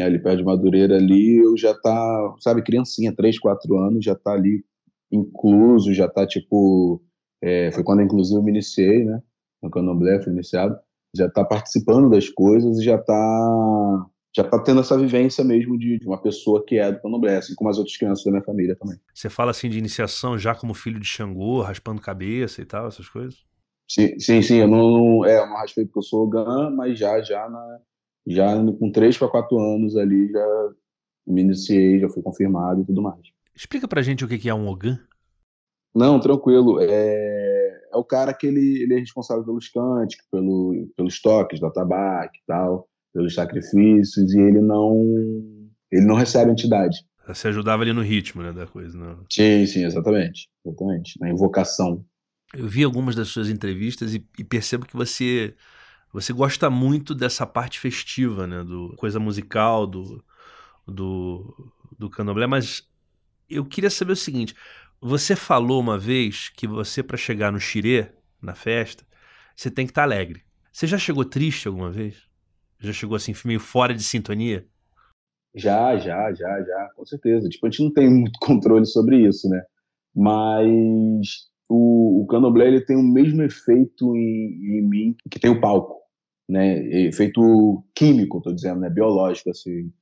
ali 0.00 0.18
perto 0.18 0.38
de 0.38 0.44
Madureira, 0.44 0.96
ali, 0.96 1.36
eu 1.36 1.56
já 1.56 1.74
tá, 1.74 2.34
sabe, 2.40 2.62
criancinha, 2.62 3.14
três, 3.14 3.38
quatro 3.38 3.76
anos, 3.78 4.04
já 4.04 4.14
tá 4.14 4.32
ali 4.32 4.64
incluso, 5.10 5.92
já 5.92 6.08
tá, 6.08 6.26
tipo, 6.26 7.02
é, 7.42 7.70
foi 7.72 7.84
quando, 7.84 8.02
inclusive, 8.02 8.38
eu 8.38 8.42
me 8.42 8.50
iniciei, 8.50 9.04
né, 9.04 9.22
no 9.62 9.70
Candomblé, 9.70 10.22
fui 10.22 10.32
iniciado, 10.32 10.78
já 11.14 11.28
tá 11.30 11.44
participando 11.44 12.08
das 12.08 12.28
coisas 12.30 12.78
e 12.78 12.84
já 12.84 12.96
tá 12.96 14.06
já 14.34 14.42
tá 14.42 14.58
tendo 14.58 14.80
essa 14.80 14.98
vivência 14.98 15.44
mesmo 15.44 15.78
de, 15.78 15.98
de, 15.98 16.06
uma 16.06 16.20
pessoa 16.20 16.64
que 16.64 16.78
é 16.78 16.90
do 16.90 17.00
candomblé, 17.00 17.36
assim 17.36 17.54
como 17.54 17.68
as 17.68 17.76
outras 17.76 17.96
crianças 17.96 18.24
da 18.24 18.30
minha 18.30 18.42
família 18.42 18.74
também. 18.74 18.98
Você 19.12 19.28
fala 19.28 19.50
assim 19.50 19.68
de 19.68 19.78
iniciação 19.78 20.38
já 20.38 20.54
como 20.54 20.72
filho 20.72 20.98
de 20.98 21.06
Xangô, 21.06 21.60
raspando 21.60 22.00
cabeça 22.00 22.62
e 22.62 22.64
tal, 22.64 22.88
essas 22.88 23.08
coisas? 23.08 23.44
Sim, 23.86 24.18
sim, 24.18 24.40
sim 24.40 24.56
eu 24.56 24.68
não, 24.68 25.24
é, 25.26 25.38
eu 25.38 25.46
não 25.46 25.56
raspei 25.56 25.84
porque 25.84 25.98
eu 25.98 26.02
sou 26.02 26.24
Ogã, 26.24 26.70
mas 26.70 26.98
já, 26.98 27.20
já, 27.20 27.46
na, 27.48 27.78
já 28.26 28.54
com 28.78 28.90
3 28.90 29.18
para 29.18 29.28
4 29.28 29.58
anos 29.58 29.96
ali 29.96 30.32
já 30.32 30.70
me 31.26 31.42
iniciei, 31.42 32.00
já 32.00 32.08
fui 32.08 32.22
confirmado 32.22 32.80
e 32.80 32.86
tudo 32.86 33.02
mais. 33.02 33.20
Explica 33.54 33.86
pra 33.86 34.00
gente 34.00 34.24
o 34.24 34.28
que 34.28 34.48
é 34.48 34.54
um 34.54 34.66
Ogã. 34.66 34.98
Não, 35.94 36.18
tranquilo. 36.18 36.80
É, 36.80 37.82
é 37.92 37.96
o 37.96 38.02
cara 38.02 38.32
que 38.32 38.46
ele, 38.46 38.82
ele 38.82 38.94
é 38.94 38.98
responsável 38.98 39.44
pelos 39.44 39.68
cânticos, 39.68 40.26
pelo, 40.30 40.88
pelos 40.96 41.20
toques 41.20 41.60
da 41.60 41.70
tabaco 41.70 42.34
e 42.34 42.46
tal 42.46 42.88
pelos 43.12 43.34
sacrifícios 43.34 44.32
e 44.32 44.40
ele 44.40 44.60
não 44.60 45.70
ele 45.90 46.06
não 46.06 46.14
recebe 46.14 46.50
entidade. 46.50 47.04
Você 47.26 47.48
ajudava 47.48 47.82
ali 47.82 47.92
no 47.92 48.02
ritmo, 48.02 48.42
né, 48.42 48.52
da 48.52 48.66
coisa, 48.66 48.96
não? 48.96 49.24
Sim, 49.30 49.64
sim, 49.66 49.84
exatamente, 49.84 50.48
exatamente, 50.64 51.20
na 51.20 51.30
invocação. 51.30 52.04
Eu 52.52 52.66
vi 52.66 52.82
algumas 52.82 53.14
das 53.14 53.28
suas 53.28 53.48
entrevistas 53.48 54.14
e, 54.14 54.26
e 54.38 54.44
percebo 54.44 54.86
que 54.86 54.96
você 54.96 55.54
você 56.12 56.32
gosta 56.32 56.68
muito 56.68 57.14
dessa 57.14 57.46
parte 57.46 57.80
festiva, 57.80 58.46
né, 58.46 58.62
do 58.62 58.94
coisa 58.96 59.20
musical 59.20 59.86
do 59.86 60.22
do 60.86 61.72
do 61.98 62.10
candomblé, 62.10 62.46
mas 62.46 62.88
eu 63.48 63.64
queria 63.64 63.90
saber 63.90 64.12
o 64.12 64.16
seguinte: 64.16 64.54
você 65.00 65.36
falou 65.36 65.80
uma 65.80 65.98
vez 65.98 66.48
que 66.48 66.66
você 66.66 67.02
para 67.02 67.16
chegar 67.16 67.52
no 67.52 67.60
xirê, 67.60 68.08
na 68.40 68.54
festa, 68.54 69.04
você 69.54 69.70
tem 69.70 69.86
que 69.86 69.92
estar 69.92 70.02
tá 70.02 70.06
alegre. 70.06 70.42
Você 70.72 70.86
já 70.86 70.98
chegou 70.98 71.24
triste 71.24 71.68
alguma 71.68 71.90
vez? 71.90 72.31
Já 72.82 72.92
chegou 72.92 73.14
assim, 73.14 73.32
meio 73.44 73.60
fora 73.60 73.94
de 73.94 74.02
sintonia? 74.02 74.66
Já, 75.54 75.96
já, 75.96 76.32
já, 76.32 76.62
já, 76.62 76.90
com 76.96 77.06
certeza. 77.06 77.48
Tipo, 77.48 77.66
a 77.66 77.70
gente 77.70 77.84
não 77.84 77.92
tem 77.92 78.10
muito 78.10 78.38
controle 78.42 78.84
sobre 78.84 79.24
isso, 79.28 79.48
né? 79.48 79.62
Mas 80.14 81.48
o, 81.68 82.22
o 82.22 82.26
candomblé 82.26 82.66
ele 82.66 82.80
tem 82.80 82.96
o 82.96 83.02
mesmo 83.02 83.42
efeito 83.42 84.16
em, 84.16 84.78
em 84.78 84.82
mim 84.82 85.16
que 85.30 85.38
tem 85.38 85.50
o 85.50 85.60
palco, 85.60 86.00
né? 86.48 86.78
Efeito 87.06 87.84
químico, 87.94 88.38
estou 88.38 88.52
dizendo, 88.52 88.80
né? 88.80 88.90
Biológico, 88.90 89.50
assim. 89.50 89.92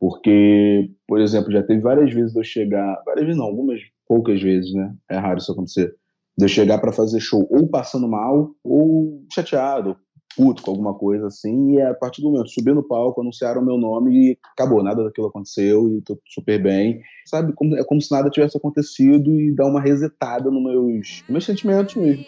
Porque, 0.00 0.90
por 1.06 1.20
exemplo, 1.20 1.52
já 1.52 1.62
teve 1.62 1.80
várias 1.80 2.12
vezes 2.12 2.34
eu 2.34 2.42
chegar, 2.42 3.00
várias 3.04 3.26
vezes 3.26 3.38
não, 3.38 3.46
algumas 3.46 3.80
poucas 4.06 4.42
vezes, 4.42 4.72
né? 4.74 4.92
É 5.08 5.18
raro 5.18 5.38
isso 5.38 5.52
acontecer. 5.52 5.94
De 6.36 6.44
eu 6.44 6.48
chegar 6.48 6.78
para 6.78 6.92
fazer 6.92 7.20
show 7.20 7.46
ou 7.50 7.68
passando 7.68 8.08
mal, 8.08 8.54
ou 8.64 9.24
chateado, 9.32 9.96
puto 10.36 10.62
com 10.62 10.70
alguma 10.70 10.94
coisa 10.94 11.26
assim, 11.26 11.74
e 11.74 11.82
a 11.82 11.94
partir 11.94 12.22
do 12.22 12.30
momento, 12.30 12.50
subi 12.50 12.72
no 12.72 12.82
palco, 12.82 13.20
anunciaram 13.20 13.60
o 13.60 13.64
meu 13.64 13.76
nome 13.76 14.12
e 14.12 14.38
acabou, 14.52 14.82
nada 14.82 15.02
daquilo 15.02 15.26
aconteceu 15.26 15.88
e 15.88 16.00
tô 16.02 16.18
super 16.26 16.62
bem. 16.62 17.00
Sabe, 17.26 17.52
como, 17.52 17.76
é 17.76 17.84
como 17.84 18.00
se 18.00 18.10
nada 18.10 18.30
tivesse 18.30 18.56
acontecido 18.56 19.30
e 19.38 19.54
dá 19.54 19.66
uma 19.66 19.80
resetada 19.80 20.50
nos 20.50 20.62
meus, 20.62 21.22
nos 21.22 21.28
meus 21.28 21.44
sentimentos 21.44 21.96
mesmo. 21.96 22.24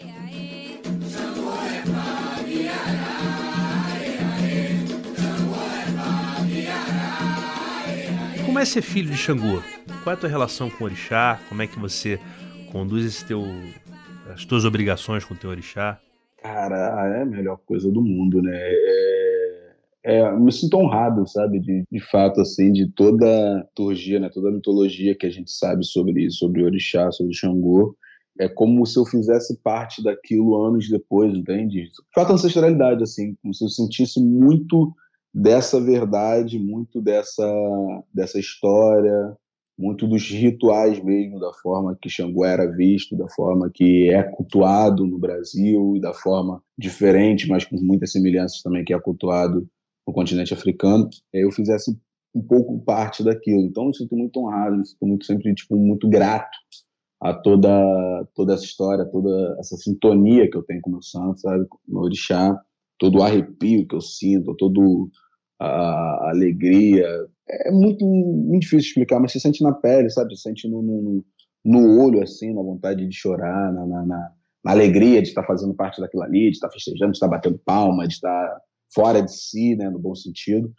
Como 8.45 8.59
é 8.59 8.65
ser 8.65 8.81
filho 8.81 9.09
de 9.09 9.17
Xangô? 9.17 9.61
Qual 10.03 10.13
é 10.13 10.17
a 10.17 10.19
tua 10.19 10.29
relação 10.29 10.69
com 10.69 10.83
o 10.83 10.87
orixá? 10.87 11.39
Como 11.47 11.61
é 11.61 11.67
que 11.67 11.79
você 11.79 12.19
conduz 12.71 13.05
esse 13.05 13.23
teu, 13.23 13.43
as 14.33 14.43
tuas 14.43 14.65
obrigações 14.65 15.23
com 15.23 15.33
o 15.33 15.37
teu 15.37 15.49
orixá? 15.49 15.99
Cara, 16.41 17.17
é 17.17 17.21
a 17.21 17.25
melhor 17.25 17.57
coisa 17.65 17.91
do 17.91 18.01
mundo, 18.01 18.41
né? 18.41 18.51
É, 18.55 19.71
é, 20.03 20.31
me 20.35 20.51
sinto 20.51 20.77
honrado, 20.77 21.27
sabe, 21.27 21.59
de, 21.59 21.83
de 21.89 21.99
fato, 22.09 22.41
assim, 22.41 22.71
de 22.71 22.91
toda 22.91 23.25
a 23.27 23.59
liturgia, 23.59 24.19
né, 24.19 24.29
toda 24.29 24.49
a 24.49 24.51
mitologia 24.51 25.15
que 25.15 25.27
a 25.27 25.29
gente 25.29 25.51
sabe 25.51 25.85
sobre, 25.85 26.31
sobre 26.31 26.63
Orixá, 26.63 27.11
sobre 27.11 27.33
Xangô, 27.33 27.95
é 28.39 28.49
como 28.49 28.83
se 28.87 28.97
eu 28.97 29.05
fizesse 29.05 29.61
parte 29.61 30.03
daquilo 30.03 30.63
anos 30.65 30.89
depois, 30.89 31.31
entende? 31.31 31.83
De 31.83 31.91
fato, 32.15 32.33
ancestralidade, 32.33 33.03
assim, 33.03 33.35
como 33.41 33.53
se 33.53 33.63
eu 33.63 33.69
sentisse 33.69 34.19
muito 34.19 34.91
dessa 35.31 35.79
verdade, 35.79 36.57
muito 36.57 36.99
dessa, 37.01 37.47
dessa 38.11 38.39
história, 38.39 39.37
muito 39.77 40.07
dos 40.07 40.29
rituais 40.29 41.03
mesmo, 41.03 41.39
da 41.39 41.51
forma 41.53 41.97
que 41.99 42.09
Xangô 42.09 42.45
era 42.45 42.69
visto, 42.71 43.15
da 43.15 43.27
forma 43.29 43.69
que 43.73 44.09
é 44.09 44.21
cultuado 44.23 45.05
no 45.05 45.17
Brasil, 45.17 45.99
da 45.99 46.13
forma 46.13 46.61
diferente, 46.77 47.47
mas 47.47 47.65
com 47.65 47.77
muitas 47.77 48.11
semelhanças 48.11 48.61
também 48.61 48.83
que 48.83 48.93
é 48.93 48.99
cultuado 48.99 49.67
no 50.05 50.13
continente 50.13 50.53
africano, 50.53 51.09
eu 51.33 51.51
fizesse 51.51 51.97
um 52.33 52.41
pouco 52.41 52.79
parte 52.79 53.23
daquilo. 53.23 53.61
Então, 53.61 53.87
eu 53.87 53.93
sinto 53.93 54.15
muito 54.15 54.39
honrado, 54.39 54.77
me 54.77 54.85
sinto 54.85 55.05
muito 55.05 55.25
sempre 55.25 55.53
tipo 55.53 55.75
muito 55.75 56.07
grato 56.07 56.57
a 57.21 57.33
toda 57.33 57.69
toda 58.33 58.53
essa 58.53 58.63
história, 58.63 59.05
toda 59.05 59.55
essa 59.59 59.75
sintonia 59.77 60.49
que 60.49 60.57
eu 60.57 60.63
tenho 60.63 60.81
com 60.81 60.89
o 60.89 60.93
meu 60.93 61.01
santo, 61.01 61.39
sabe, 61.39 61.65
com 61.67 61.77
o 61.87 61.93
meu 61.93 62.01
orixá, 62.03 62.59
todo 62.97 63.19
o 63.19 63.23
arrepio 63.23 63.87
que 63.87 63.95
eu 63.95 64.01
sinto, 64.01 64.55
todo 64.55 65.09
a 65.59 66.31
alegria, 66.31 67.07
é 67.51 67.71
muito, 67.71 68.05
muito 68.05 68.61
difícil 68.61 68.87
explicar, 68.87 69.19
mas 69.19 69.31
você 69.31 69.39
sente 69.39 69.63
na 69.63 69.73
pele, 69.73 70.09
sabe? 70.09 70.35
Você 70.35 70.43
sente 70.43 70.67
no, 70.67 70.81
no, 70.81 71.25
no 71.63 72.01
olho, 72.01 72.23
assim, 72.23 72.53
na 72.53 72.61
vontade 72.61 73.05
de 73.05 73.15
chorar, 73.15 73.73
na, 73.73 73.85
na, 73.85 74.05
na, 74.05 74.31
na 74.63 74.71
alegria 74.71 75.21
de 75.21 75.29
estar 75.29 75.43
fazendo 75.43 75.73
parte 75.73 75.99
daquilo 75.99 76.23
ali, 76.23 76.49
de 76.49 76.55
estar 76.55 76.69
festejando, 76.69 77.11
de 77.11 77.17
estar 77.17 77.27
batendo 77.27 77.59
palma, 77.59 78.07
de 78.07 78.13
estar 78.13 78.61
fora 78.93 79.21
de 79.21 79.33
si, 79.33 79.75
né, 79.75 79.89
no 79.89 79.99
bom 79.99 80.15
sentido. 80.15 80.71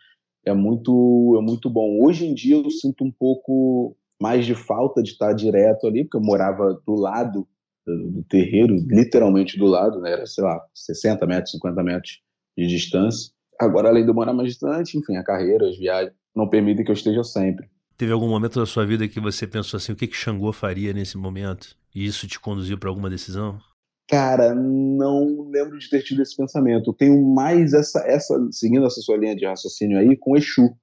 É 0.44 0.52
muito, 0.52 1.36
é 1.38 1.42
muito 1.42 1.70
bom. 1.70 2.02
Hoje 2.02 2.26
em 2.26 2.34
dia 2.34 2.56
eu 2.56 2.70
sinto 2.70 3.04
um 3.04 3.12
pouco 3.12 3.96
mais 4.20 4.46
de 4.46 4.54
falta 4.54 5.02
de 5.02 5.10
estar 5.10 5.32
direto 5.32 5.86
ali, 5.86 6.04
porque 6.04 6.16
eu 6.16 6.22
morava 6.22 6.80
do 6.86 6.94
lado 6.94 7.46
do, 7.86 8.22
terreiro, 8.28 8.76
literalmente 8.88 9.58
do 9.58 9.66
lado, 9.66 10.00
né? 10.00 10.12
Era, 10.12 10.26
sei 10.26 10.44
lá, 10.44 10.64
60 10.74 11.26
metros, 11.26 11.52
50 11.52 11.82
metros 11.82 12.20
de 12.56 12.66
distância. 12.66 13.32
Agora, 13.60 13.88
além 13.88 14.04
de 14.04 14.10
eu 14.10 14.14
morar 14.14 14.32
mais 14.32 14.48
distante, 14.50 14.96
enfim, 14.96 15.16
a 15.16 15.24
carreira, 15.24 15.68
as 15.68 15.76
viagens, 15.76 16.14
não 16.34 16.48
permitem 16.48 16.84
que 16.84 16.90
eu 16.90 16.94
esteja 16.94 17.22
sempre. 17.24 17.68
Teve 17.96 18.12
algum 18.12 18.28
momento 18.28 18.58
da 18.58 18.66
sua 18.66 18.84
vida 18.84 19.06
que 19.06 19.20
você 19.20 19.46
pensou 19.46 19.76
assim, 19.76 19.92
o 19.92 19.96
que 19.96 20.06
que 20.06 20.16
Xangô 20.16 20.52
faria 20.52 20.92
nesse 20.92 21.16
momento? 21.16 21.76
E 21.94 22.04
isso 22.04 22.26
te 22.26 22.40
conduziu 22.40 22.78
para 22.78 22.88
alguma 22.88 23.10
decisão? 23.10 23.60
Cara, 24.08 24.54
não 24.54 25.48
lembro 25.48 25.78
de 25.78 25.88
ter 25.88 26.02
tido 26.02 26.20
esse 26.20 26.36
pensamento. 26.36 26.90
Eu 26.90 26.94
tenho 26.94 27.34
mais 27.34 27.72
essa, 27.72 28.00
essa 28.06 28.34
seguindo 28.50 28.84
essa 28.84 29.00
sua 29.00 29.16
linha 29.16 29.36
de 29.36 29.46
raciocínio 29.46 29.98
aí, 29.98 30.16
com 30.16 30.36
Exu, 30.36 30.74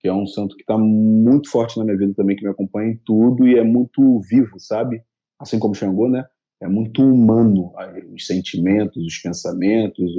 que 0.00 0.08
é 0.08 0.12
um 0.12 0.26
santo 0.26 0.56
que 0.56 0.62
está 0.62 0.76
muito 0.76 1.50
forte 1.50 1.78
na 1.78 1.84
minha 1.84 1.96
vida 1.96 2.14
também, 2.14 2.36
que 2.36 2.44
me 2.44 2.50
acompanha 2.50 2.92
em 2.92 3.00
tudo 3.04 3.46
e 3.46 3.58
é 3.58 3.64
muito 3.64 4.20
vivo, 4.20 4.58
sabe? 4.58 5.02
Assim 5.38 5.58
como 5.58 5.74
Xangô, 5.74 6.08
né? 6.08 6.24
É 6.60 6.68
muito 6.68 7.02
humano 7.02 7.72
os 8.12 8.26
sentimentos, 8.26 9.04
os 9.04 9.18
pensamentos, 9.18 10.10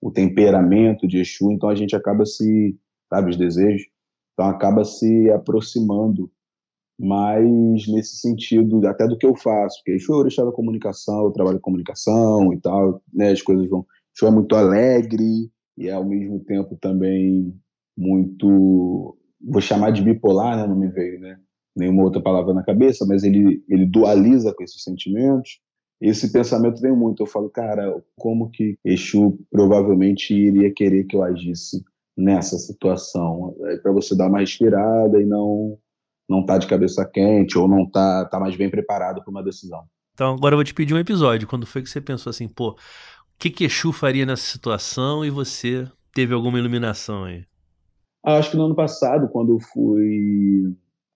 o, 0.00 0.08
o 0.08 0.10
temperamento 0.10 1.06
de 1.06 1.18
Exu, 1.18 1.50
então 1.50 1.68
a 1.68 1.74
gente 1.74 1.96
acaba 1.96 2.24
se, 2.24 2.78
sabe, 3.08 3.30
os 3.30 3.36
desejos, 3.36 3.82
então 4.40 4.48
acaba 4.48 4.84
se 4.84 5.30
aproximando 5.30 6.30
mais 6.98 7.86
nesse 7.88 8.16
sentido 8.16 8.86
até 8.86 9.06
do 9.06 9.16
que 9.16 9.26
eu 9.26 9.36
faço, 9.36 9.78
porque 9.78 9.98
é 10.00 10.14
orixá 10.14 10.44
da 10.44 10.52
comunicação, 10.52 11.24
eu 11.24 11.30
trabalho 11.30 11.58
em 11.58 11.60
comunicação 11.60 12.52
e 12.52 12.60
tal, 12.60 13.02
né, 13.12 13.30
as 13.32 13.42
coisas 13.42 13.68
vão, 13.68 13.86
show 14.14 14.28
é 14.28 14.32
muito 14.32 14.54
alegre 14.56 15.50
e 15.76 15.88
é 15.88 15.92
ao 15.92 16.04
mesmo 16.04 16.40
tempo 16.40 16.76
também 16.80 17.54
muito, 17.96 19.16
vou 19.42 19.60
chamar 19.60 19.90
de 19.90 20.02
bipolar, 20.02 20.56
né, 20.56 20.66
não 20.66 20.76
me 20.76 20.88
veio, 20.88 21.20
né, 21.20 21.38
nenhuma 21.76 22.02
outra 22.02 22.20
palavra 22.22 22.54
na 22.54 22.62
cabeça, 22.62 23.04
mas 23.06 23.22
ele 23.22 23.62
ele 23.68 23.86
dualiza 23.86 24.54
com 24.54 24.62
esses 24.62 24.82
sentimentos. 24.82 25.60
esse 26.00 26.32
pensamento 26.32 26.80
vem 26.80 26.92
muito. 26.92 27.22
Eu 27.22 27.26
falo, 27.26 27.48
cara, 27.50 28.02
como 28.16 28.50
que 28.50 28.76
Exu 28.84 29.38
provavelmente 29.50 30.34
iria 30.34 30.72
querer 30.72 31.04
que 31.04 31.16
eu 31.16 31.22
agisse 31.22 31.84
nessa 32.16 32.56
situação? 32.58 33.54
É 33.66 33.76
para 33.78 33.92
você 33.92 34.16
dar 34.16 34.28
uma 34.28 34.40
respirada 34.40 35.20
e 35.20 35.24
não 35.24 35.78
não 36.28 36.46
tá 36.46 36.58
de 36.58 36.68
cabeça 36.68 37.04
quente 37.04 37.58
ou 37.58 37.66
não 37.66 37.84
tá, 37.90 38.24
tá 38.26 38.38
mais 38.38 38.54
bem 38.54 38.70
preparado 38.70 39.20
para 39.20 39.30
uma 39.30 39.42
decisão. 39.42 39.82
Então 40.14 40.34
agora 40.34 40.54
eu 40.54 40.58
vou 40.58 40.64
te 40.64 40.72
pedir 40.72 40.94
um 40.94 40.98
episódio. 40.98 41.48
Quando 41.48 41.66
foi 41.66 41.82
que 41.82 41.90
você 41.90 42.00
pensou 42.00 42.30
assim, 42.30 42.46
pô, 42.46 42.70
o 42.70 42.76
que 43.36 43.50
que 43.50 43.64
Exu 43.64 43.92
faria 43.92 44.24
nessa 44.24 44.44
situação 44.44 45.24
e 45.24 45.30
você 45.30 45.88
teve 46.14 46.32
alguma 46.32 46.58
iluminação 46.58 47.24
aí? 47.24 47.44
Ah, 48.24 48.36
acho 48.36 48.52
que 48.52 48.56
no 48.56 48.66
ano 48.66 48.76
passado, 48.76 49.28
quando 49.28 49.52
eu 49.52 49.58
fui... 49.58 50.72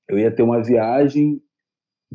Eu 0.08 0.18
ia 0.18 0.34
ter 0.34 0.42
uma 0.42 0.62
viagem 0.62 1.40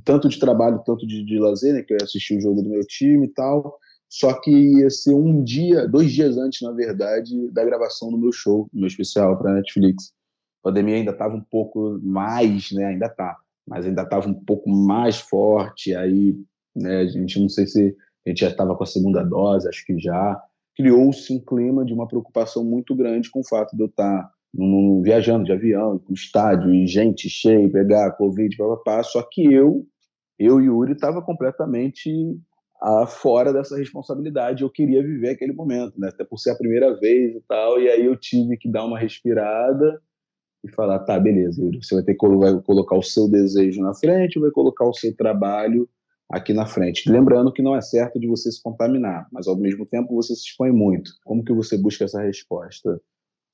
tanto 0.04 0.28
de 0.28 0.40
trabalho, 0.40 0.82
tanto 0.86 1.06
de, 1.06 1.24
de 1.24 1.40
lazer, 1.40 1.74
né, 1.74 1.84
que 1.84 1.94
eu 1.94 1.98
ia 1.98 2.04
assistir 2.04 2.38
o 2.38 2.42
jogo 2.42 2.62
do 2.62 2.70
meu 2.70 2.86
time 2.86 3.28
e 3.28 3.30
tal, 3.30 3.78
só 4.10 4.34
que 4.34 4.52
ia 4.52 4.90
ser 4.90 5.14
um 5.14 5.44
dia, 5.44 5.88
dois 5.88 6.12
dias 6.12 6.38
antes, 6.38 6.62
na 6.62 6.72
verdade, 6.72 7.50
da 7.52 7.64
gravação 7.64 8.10
do 8.10 8.18
meu 8.18 8.32
show, 8.32 8.68
do 8.74 8.80
meu 8.80 8.88
especial 8.88 9.38
para 9.38 9.54
Netflix. 9.54 10.12
A 10.62 10.70
pandemia 10.70 10.96
ainda 10.96 11.12
estava 11.12 11.36
um 11.36 11.44
pouco 11.44 12.00
mais, 12.02 12.72
né, 12.72 12.86
ainda 12.86 13.08
tá, 13.08 13.38
mas 13.68 13.86
ainda 13.86 14.02
estava 14.02 14.28
um 14.28 14.34
pouco 14.34 14.70
mais 14.70 15.20
forte, 15.20 15.96
aí, 15.96 16.36
né, 16.76 17.02
a 17.02 17.06
gente 17.06 17.40
não 17.40 17.48
sei 17.48 17.68
se 17.68 17.96
a 18.26 18.30
gente 18.30 18.42
já 18.42 18.50
estava 18.50 18.76
com 18.76 18.84
a 18.84 18.88
segunda 18.88 19.24
dose, 19.24 19.70
acho 19.70 19.86
que 19.86 19.98
já, 20.00 20.42
criou-se 20.76 21.32
um 21.32 21.40
clima 21.40 21.86
de 21.86 21.94
uma 21.94 22.08
preocupação 22.08 22.64
muito 22.64 22.96
grande 22.96 23.30
com 23.30 23.42
o 23.42 23.48
fato 23.48 23.76
de 23.76 23.84
eu 23.84 23.88
estar 23.88 24.24
tá 24.24 24.32
no, 24.54 25.02
viajando 25.04 25.46
de 25.46 25.52
avião, 25.52 26.00
com 26.00 26.14
estádio, 26.14 26.74
e 26.74 26.88
gente 26.88 27.30
cheia, 27.30 27.70
pegar 27.70 28.12
Covid, 28.14 28.56
papapá. 28.58 29.04
Só 29.04 29.22
que 29.22 29.54
eu, 29.54 29.86
eu 30.38 30.60
e 30.62 30.66
Yuri, 30.66 30.94
estava 30.94 31.22
completamente 31.22 32.10
ah, 32.82 33.06
fora 33.06 33.52
dessa 33.52 33.78
responsabilidade. 33.78 34.64
Eu 34.64 34.70
queria 34.70 35.04
viver 35.04 35.30
aquele 35.30 35.54
momento, 35.54 36.00
né? 36.00 36.10
até 36.10 36.24
por 36.24 36.38
ser 36.38 36.52
a 36.52 36.58
primeira 36.58 36.98
vez 37.00 37.36
e 37.36 37.42
tal. 37.48 37.80
E 37.80 37.90
aí 37.90 38.06
eu 38.06 38.16
tive 38.16 38.58
que 38.58 38.70
dar 38.70 38.86
uma 38.86 38.98
respirada 38.98 40.02
e 40.64 40.72
falar: 40.72 41.00
tá, 41.00 41.20
beleza, 41.20 41.62
você 41.82 41.96
vai 41.96 42.04
ter 42.04 42.16
que 42.16 42.28
vai 42.28 42.62
colocar 42.62 42.98
o 42.98 43.04
seu 43.04 43.30
desejo 43.30 43.82
na 43.82 43.94
frente, 43.94 44.40
vai 44.40 44.52
colocar 44.52 44.86
o 44.86 44.94
seu 44.94 45.16
trabalho 45.16 45.88
aqui 46.30 46.54
na 46.54 46.66
frente. 46.66 47.10
Lembrando 47.10 47.52
que 47.52 47.62
não 47.62 47.76
é 47.76 47.82
certo 47.82 48.20
de 48.20 48.28
você 48.28 48.52
se 48.52 48.62
contaminar, 48.62 49.28
mas 49.32 49.48
ao 49.48 49.58
mesmo 49.58 49.86
tempo 49.86 50.16
você 50.16 50.36
se 50.36 50.46
expõe 50.48 50.72
muito. 50.72 51.12
Como 51.26 51.44
que 51.44 51.54
você 51.54 51.78
busca 51.78 52.06
essa 52.06 52.22
resposta? 52.22 53.02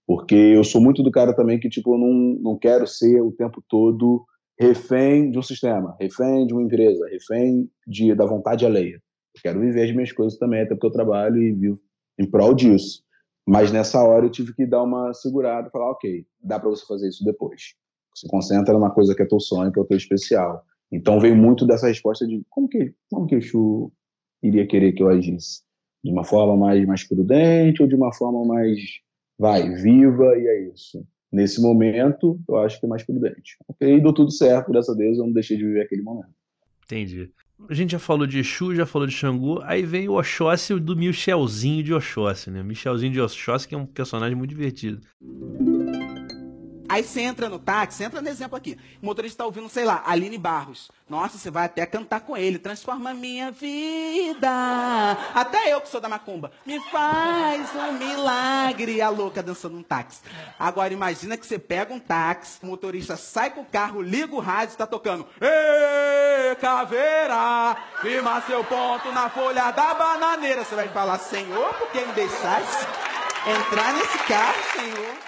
Porque 0.07 0.35
eu 0.35 0.63
sou 0.63 0.81
muito 0.81 1.01
do 1.01 1.09
cara 1.09 1.33
também 1.35 1.59
que, 1.59 1.69
tipo, 1.69 1.95
eu 1.95 1.97
não, 1.97 2.13
não 2.41 2.57
quero 2.57 2.85
ser 2.85 3.21
o 3.21 3.31
tempo 3.31 3.63
todo 3.67 4.23
refém 4.59 5.31
de 5.31 5.39
um 5.39 5.41
sistema, 5.41 5.95
refém 5.99 6.45
de 6.45 6.53
uma 6.53 6.63
empresa, 6.63 7.07
refém 7.09 7.69
de, 7.87 8.13
da 8.13 8.25
vontade 8.25 8.65
alheia. 8.65 9.01
Eu 9.35 9.41
quero 9.41 9.59
viver 9.59 9.83
as 9.83 9.91
minhas 9.91 10.11
coisas 10.11 10.37
também, 10.37 10.61
até 10.61 10.75
porque 10.75 10.87
eu 10.87 10.91
trabalho 10.91 11.41
e 11.41 11.51
vivo 11.51 11.79
em 12.17 12.29
prol 12.29 12.53
disso. 12.53 13.03
Mas 13.45 13.71
nessa 13.71 14.01
hora 14.01 14.25
eu 14.25 14.29
tive 14.29 14.53
que 14.53 14.65
dar 14.65 14.83
uma 14.83 15.13
segurada 15.13 15.67
e 15.67 15.71
falar, 15.71 15.91
ok, 15.91 16.25
dá 16.41 16.59
para 16.59 16.69
você 16.69 16.85
fazer 16.85 17.09
isso 17.09 17.23
depois. 17.23 17.75
Se 18.15 18.27
concentra 18.27 18.73
numa 18.73 18.91
coisa 18.91 19.13
que 19.13 19.21
é 19.21 19.25
teu 19.25 19.39
sonho, 19.39 19.71
que 19.71 19.77
é 19.77 19.81
o 19.81 19.85
teu 19.85 19.97
especial. 19.97 20.65
Então 20.91 21.19
veio 21.19 21.35
muito 21.35 21.65
dessa 21.65 21.87
resposta 21.87 22.25
de 22.25 22.43
como 22.49 22.67
que, 22.67 22.93
como 23.09 23.27
que 23.27 23.35
o 23.35 23.41
Chu 23.41 23.91
iria 24.41 24.65
querer 24.65 24.93
que 24.93 25.03
eu 25.03 25.09
agisse? 25.09 25.61
De 26.03 26.11
uma 26.11 26.23
forma 26.23 26.55
mais, 26.55 26.85
mais 26.85 27.03
prudente 27.03 27.81
ou 27.81 27.87
de 27.87 27.95
uma 27.95 28.13
forma 28.13 28.45
mais 28.45 28.79
vai, 29.37 29.69
viva 29.75 30.37
e 30.37 30.47
é 30.47 30.69
isso. 30.69 31.05
Nesse 31.31 31.61
momento, 31.61 32.39
eu 32.47 32.57
acho 32.57 32.79
que 32.79 32.85
é 32.85 32.89
mais 32.89 33.03
prudente. 33.03 33.57
Ok, 33.67 33.99
deu 33.99 34.13
tudo 34.13 34.31
certo, 34.31 34.71
graças 34.71 34.95
a 34.95 34.97
Deus, 34.97 35.17
eu 35.17 35.25
não 35.25 35.33
deixei 35.33 35.57
de 35.57 35.65
viver 35.65 35.81
aquele 35.81 36.01
momento. 36.01 36.33
Entendi. 36.85 37.29
A 37.69 37.73
gente 37.73 37.91
já 37.91 37.99
falou 37.99 38.27
de 38.27 38.39
Exu, 38.39 38.75
já 38.75 38.85
falou 38.85 39.07
de 39.07 39.13
Xangu, 39.13 39.61
aí 39.63 39.83
vem 39.83 40.09
o 40.09 40.19
Oxóssi 40.19 40.77
do 40.79 40.95
Michelzinho 40.95 41.81
de 41.81 41.93
Oxóssi, 41.93 42.51
né? 42.51 42.61
Michelzinho 42.61 43.11
de 43.11 43.21
Oxóssi, 43.21 43.67
que 43.67 43.73
é 43.73 43.77
um 43.77 43.85
personagem 43.85 44.35
muito 44.35 44.49
divertido. 44.49 45.01
Aí 46.95 47.03
você 47.03 47.19
entra 47.19 47.49
no 47.49 47.59
táxi, 47.59 48.05
entra 48.05 48.21
no 48.21 48.29
exemplo 48.29 48.55
aqui. 48.55 48.79
O 49.03 49.05
motorista 49.05 49.33
está 49.33 49.45
ouvindo, 49.45 49.67
sei 49.67 49.83
lá, 49.83 50.01
Aline 50.05 50.37
Barros. 50.37 50.89
Nossa, 51.09 51.37
você 51.37 51.51
vai 51.51 51.65
até 51.65 51.85
cantar 51.85 52.21
com 52.21 52.37
ele. 52.37 52.57
Transforma 52.57 53.13
minha 53.13 53.51
vida. 53.51 54.47
Até 55.33 55.73
eu 55.73 55.81
que 55.81 55.89
sou 55.89 55.99
da 55.99 56.07
macumba. 56.07 56.53
Me 56.65 56.79
faz 56.89 57.69
um 57.75 57.91
milagre. 57.91 59.01
A 59.01 59.09
louca 59.09 59.43
dançando 59.43 59.75
um 59.77 59.83
táxi. 59.83 60.21
Agora 60.57 60.93
imagina 60.93 61.35
que 61.35 61.45
você 61.45 61.59
pega 61.59 61.93
um 61.93 61.99
táxi, 61.99 62.59
o 62.63 62.67
motorista 62.67 63.17
sai 63.17 63.49
com 63.49 63.59
o 63.59 63.65
carro, 63.65 64.01
liga 64.01 64.33
o 64.33 64.39
rádio 64.39 64.71
e 64.71 64.75
está 64.75 64.87
tocando. 64.87 65.27
Ê, 65.41 66.55
caveira, 66.55 67.75
firma 67.99 68.41
seu 68.47 68.63
ponto 68.63 69.11
na 69.11 69.29
folha 69.29 69.69
da 69.71 69.93
bananeira. 69.95 70.63
Você 70.63 70.75
vai 70.75 70.87
falar, 70.87 71.19
Senhor, 71.19 71.73
por 71.73 71.91
que 71.91 71.99
me 71.99 72.13
deixaste 72.13 72.87
entrar 73.45 73.91
nesse 73.95 74.17
carro, 74.19 74.63
Senhor? 74.77 75.24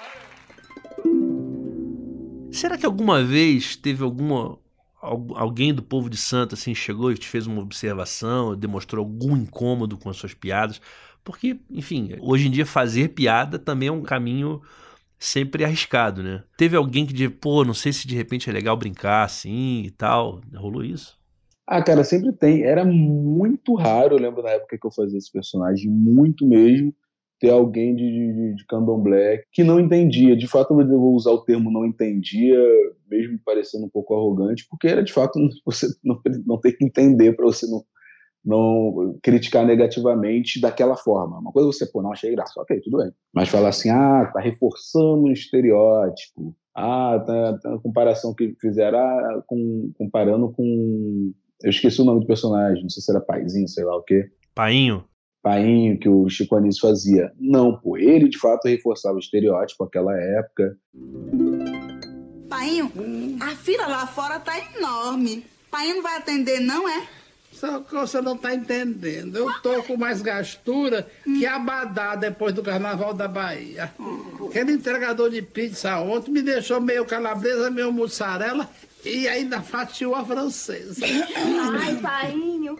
Será 2.57 2.75
que 2.75 2.87
alguma 2.87 3.23
vez 3.23 3.75
teve 3.75 4.03
alguma 4.03 4.57
alguém 4.99 5.71
do 5.71 5.83
povo 5.83 6.09
de 6.09 6.17
Santo 6.17 6.55
assim 6.55 6.73
chegou 6.73 7.11
e 7.11 7.17
te 7.17 7.27
fez 7.27 7.45
uma 7.45 7.61
observação, 7.61 8.55
demonstrou 8.55 9.05
algum 9.05 9.37
incômodo 9.37 9.95
com 9.95 10.09
as 10.09 10.17
suas 10.17 10.33
piadas? 10.33 10.81
Porque, 11.23 11.59
enfim, 11.69 12.15
hoje 12.19 12.47
em 12.47 12.51
dia 12.51 12.65
fazer 12.65 13.09
piada 13.09 13.59
também 13.59 13.89
é 13.89 13.91
um 13.91 14.01
caminho 14.01 14.59
sempre 15.19 15.63
arriscado, 15.63 16.23
né? 16.23 16.43
Teve 16.57 16.75
alguém 16.75 17.05
que 17.05 17.13
disse, 17.13 17.29
pô, 17.29 17.63
não 17.63 17.75
sei 17.75 17.93
se 17.93 18.07
de 18.07 18.15
repente 18.15 18.49
é 18.49 18.53
legal 18.53 18.75
brincar 18.75 19.23
assim 19.23 19.83
e 19.83 19.91
tal. 19.91 20.41
Rolou 20.55 20.83
isso? 20.83 21.15
Ah, 21.67 21.83
cara, 21.83 22.03
sempre 22.03 22.31
tem. 22.31 22.63
Era 22.63 22.83
muito 22.83 23.75
raro, 23.75 24.15
eu 24.15 24.19
lembro 24.19 24.41
na 24.41 24.49
época 24.49 24.79
que 24.79 24.87
eu 24.87 24.91
fazia 24.91 25.19
esse 25.19 25.31
personagem, 25.31 25.91
muito 25.91 26.43
mesmo 26.47 26.91
ter 27.39 27.49
alguém 27.49 27.95
de, 27.95 28.03
de, 28.03 28.55
de, 28.55 28.65
candomblé 28.65 29.43
que 29.51 29.63
não 29.63 29.79
entendia. 29.79 30.35
De 30.35 30.47
fato, 30.47 30.79
eu 30.79 30.99
vou 30.99 31.13
usar 31.13 31.31
o 31.31 31.41
termo 31.41 31.71
não 31.71 31.85
entendia, 31.85 32.57
mesmo 33.09 33.39
parecendo 33.45 33.85
um 33.85 33.89
pouco 33.89 34.13
arrogante, 34.13 34.65
porque 34.69 34.87
era 34.87 35.03
de 35.03 35.13
fato 35.13 35.39
você 35.65 35.87
não, 36.03 36.19
não 36.45 36.57
ter 36.57 36.73
que 36.73 36.85
entender 36.85 37.35
para 37.35 37.45
você 37.45 37.67
não, 37.67 37.83
não 38.43 39.17
criticar 39.21 39.65
negativamente 39.65 40.59
daquela 40.59 40.95
forma. 40.95 41.39
Uma 41.39 41.51
coisa 41.51 41.69
é 41.69 41.71
você, 41.71 41.85
pô, 41.85 42.01
não 42.01 42.11
achei 42.11 42.31
graça, 42.31 42.59
ok, 42.59 42.79
tudo 42.81 42.97
bem. 42.97 43.11
Mas 43.33 43.49
falar 43.49 43.69
assim, 43.69 43.89
ah, 43.89 44.29
tá 44.33 44.39
reforçando 44.39 45.23
um 45.23 45.31
estereótipo, 45.31 46.55
ah, 46.75 47.23
tá, 47.25 47.57
tá 47.57 47.79
comparação 47.79 48.33
que 48.33 48.55
fizeram, 48.61 48.99
ah, 48.99 49.43
com, 49.45 49.91
comparando 49.97 50.51
com. 50.51 51.33
Eu 51.63 51.71
esqueci 51.71 51.99
o 51.99 52.05
nome 52.05 52.21
do 52.21 52.27
personagem, 52.27 52.83
não 52.83 52.89
sei 52.89 53.01
se 53.01 53.11
era 53.11 53.19
Paizinho, 53.19 53.67
sei 53.67 53.83
lá 53.83 53.97
o 53.97 54.03
quê. 54.03 54.29
Painho? 54.53 55.03
Painho 55.47 55.97
que 55.97 56.09
o 56.09 56.27
Chico 56.27 56.57
Anísio 56.57 56.81
fazia. 56.81 57.31
Não, 57.39 57.77
pô, 57.77 57.97
ele 57.97 58.27
de 58.27 58.37
fato 58.37 58.67
reforçava 58.67 59.15
o 59.15 59.19
estereótipo 59.19 59.85
naquela 59.85 60.13
época. 60.17 60.77
Painho, 62.49 62.91
a 63.39 63.55
fila 63.55 63.87
lá 63.87 64.05
fora 64.07 64.39
tá 64.39 64.53
enorme. 64.75 65.45
Painho 65.71 65.95
não 65.95 66.03
vai 66.03 66.17
atender, 66.17 66.59
não 66.59 66.87
é? 66.89 67.07
Só 67.53 67.79
que 67.79 67.93
você 67.93 68.21
não 68.21 68.37
tá 68.37 68.53
entendendo. 68.53 69.37
Eu 69.37 69.49
tô 69.61 69.81
com 69.83 69.95
mais 69.95 70.21
gastura 70.21 71.07
que 71.23 71.45
Abadá 71.45 72.15
depois 72.15 72.53
do 72.53 72.61
Carnaval 72.61 73.13
da 73.13 73.27
Bahia. 73.27 73.91
Aquele 74.49 74.73
entregador 74.73 75.29
de 75.29 75.41
pizza 75.41 75.97
ontem 75.99 76.31
me 76.31 76.41
deixou 76.41 76.81
meio 76.81 77.05
calabresa, 77.05 77.71
meio 77.71 77.91
mussarela 77.91 78.69
e 79.03 79.27
ainda 79.27 79.61
fatiou 79.61 80.13
a 80.13 80.25
francesa. 80.25 81.01
Ai, 81.81 81.95
painho. 81.95 82.77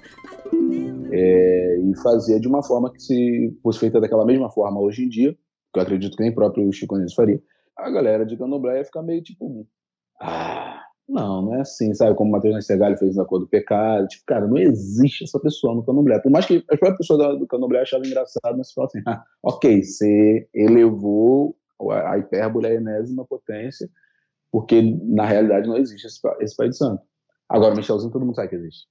É, 1.11 1.79
e 1.79 1.95
fazia 2.01 2.39
de 2.39 2.47
uma 2.47 2.63
forma 2.63 2.91
que 2.91 3.01
se 3.01 3.57
fosse 3.61 3.79
feita 3.79 3.99
daquela 3.99 4.25
mesma 4.25 4.49
forma 4.49 4.79
hoje 4.79 5.03
em 5.03 5.09
dia, 5.09 5.33
que 5.73 5.79
eu 5.79 5.83
acredito 5.83 6.15
que 6.15 6.23
nem 6.23 6.33
próprio 6.33 6.71
Chico 6.71 6.95
Anísio 6.95 7.15
faria, 7.15 7.41
a 7.77 7.89
galera 7.89 8.25
de 8.25 8.37
Candomblé 8.37 8.77
ia 8.77 8.85
ficar 8.85 9.03
meio 9.03 9.21
tipo, 9.21 9.67
ah, 10.21 10.81
não, 11.07 11.41
não 11.41 11.55
é 11.55 11.61
assim, 11.61 11.93
sabe? 11.93 12.15
Como 12.15 12.29
o 12.29 12.33
Matheus 12.33 12.53
Nascegalho 12.53 12.97
fez 12.97 13.15
na 13.15 13.23
cor 13.23 13.39
do 13.39 13.47
pecado. 13.47 14.07
Tipo, 14.07 14.25
cara, 14.25 14.45
não 14.45 14.57
existe 14.57 15.23
essa 15.23 15.39
pessoa 15.39 15.73
no 15.73 15.83
candomblé. 15.83 16.19
Por 16.19 16.29
mais 16.29 16.45
que 16.45 16.57
a 16.57 16.77
própria 16.77 16.97
pessoa 16.97 17.37
do 17.37 17.47
candomblé 17.47 17.81
achava 17.81 18.05
engraçado, 18.05 18.57
mas 18.57 18.73
fala 18.73 18.87
assim, 18.87 19.01
ah, 19.07 19.23
ok, 19.41 19.83
você 19.83 20.49
elevou 20.53 21.55
a 21.89 22.17
hipérbole 22.17 22.67
à 22.67 22.73
enésima 22.73 23.23
potência, 23.23 23.89
porque 24.51 24.81
na 24.81 25.25
realidade 25.25 25.67
não 25.67 25.77
existe 25.77 26.07
esse, 26.07 26.19
esse 26.41 26.55
Pai 26.55 26.69
de 26.69 26.77
Santo. 26.77 27.01
Agora, 27.47 27.75
Michelzinho, 27.75 28.11
todo 28.11 28.25
mundo 28.25 28.35
sabe 28.35 28.49
que 28.49 28.55
existe. 28.55 28.87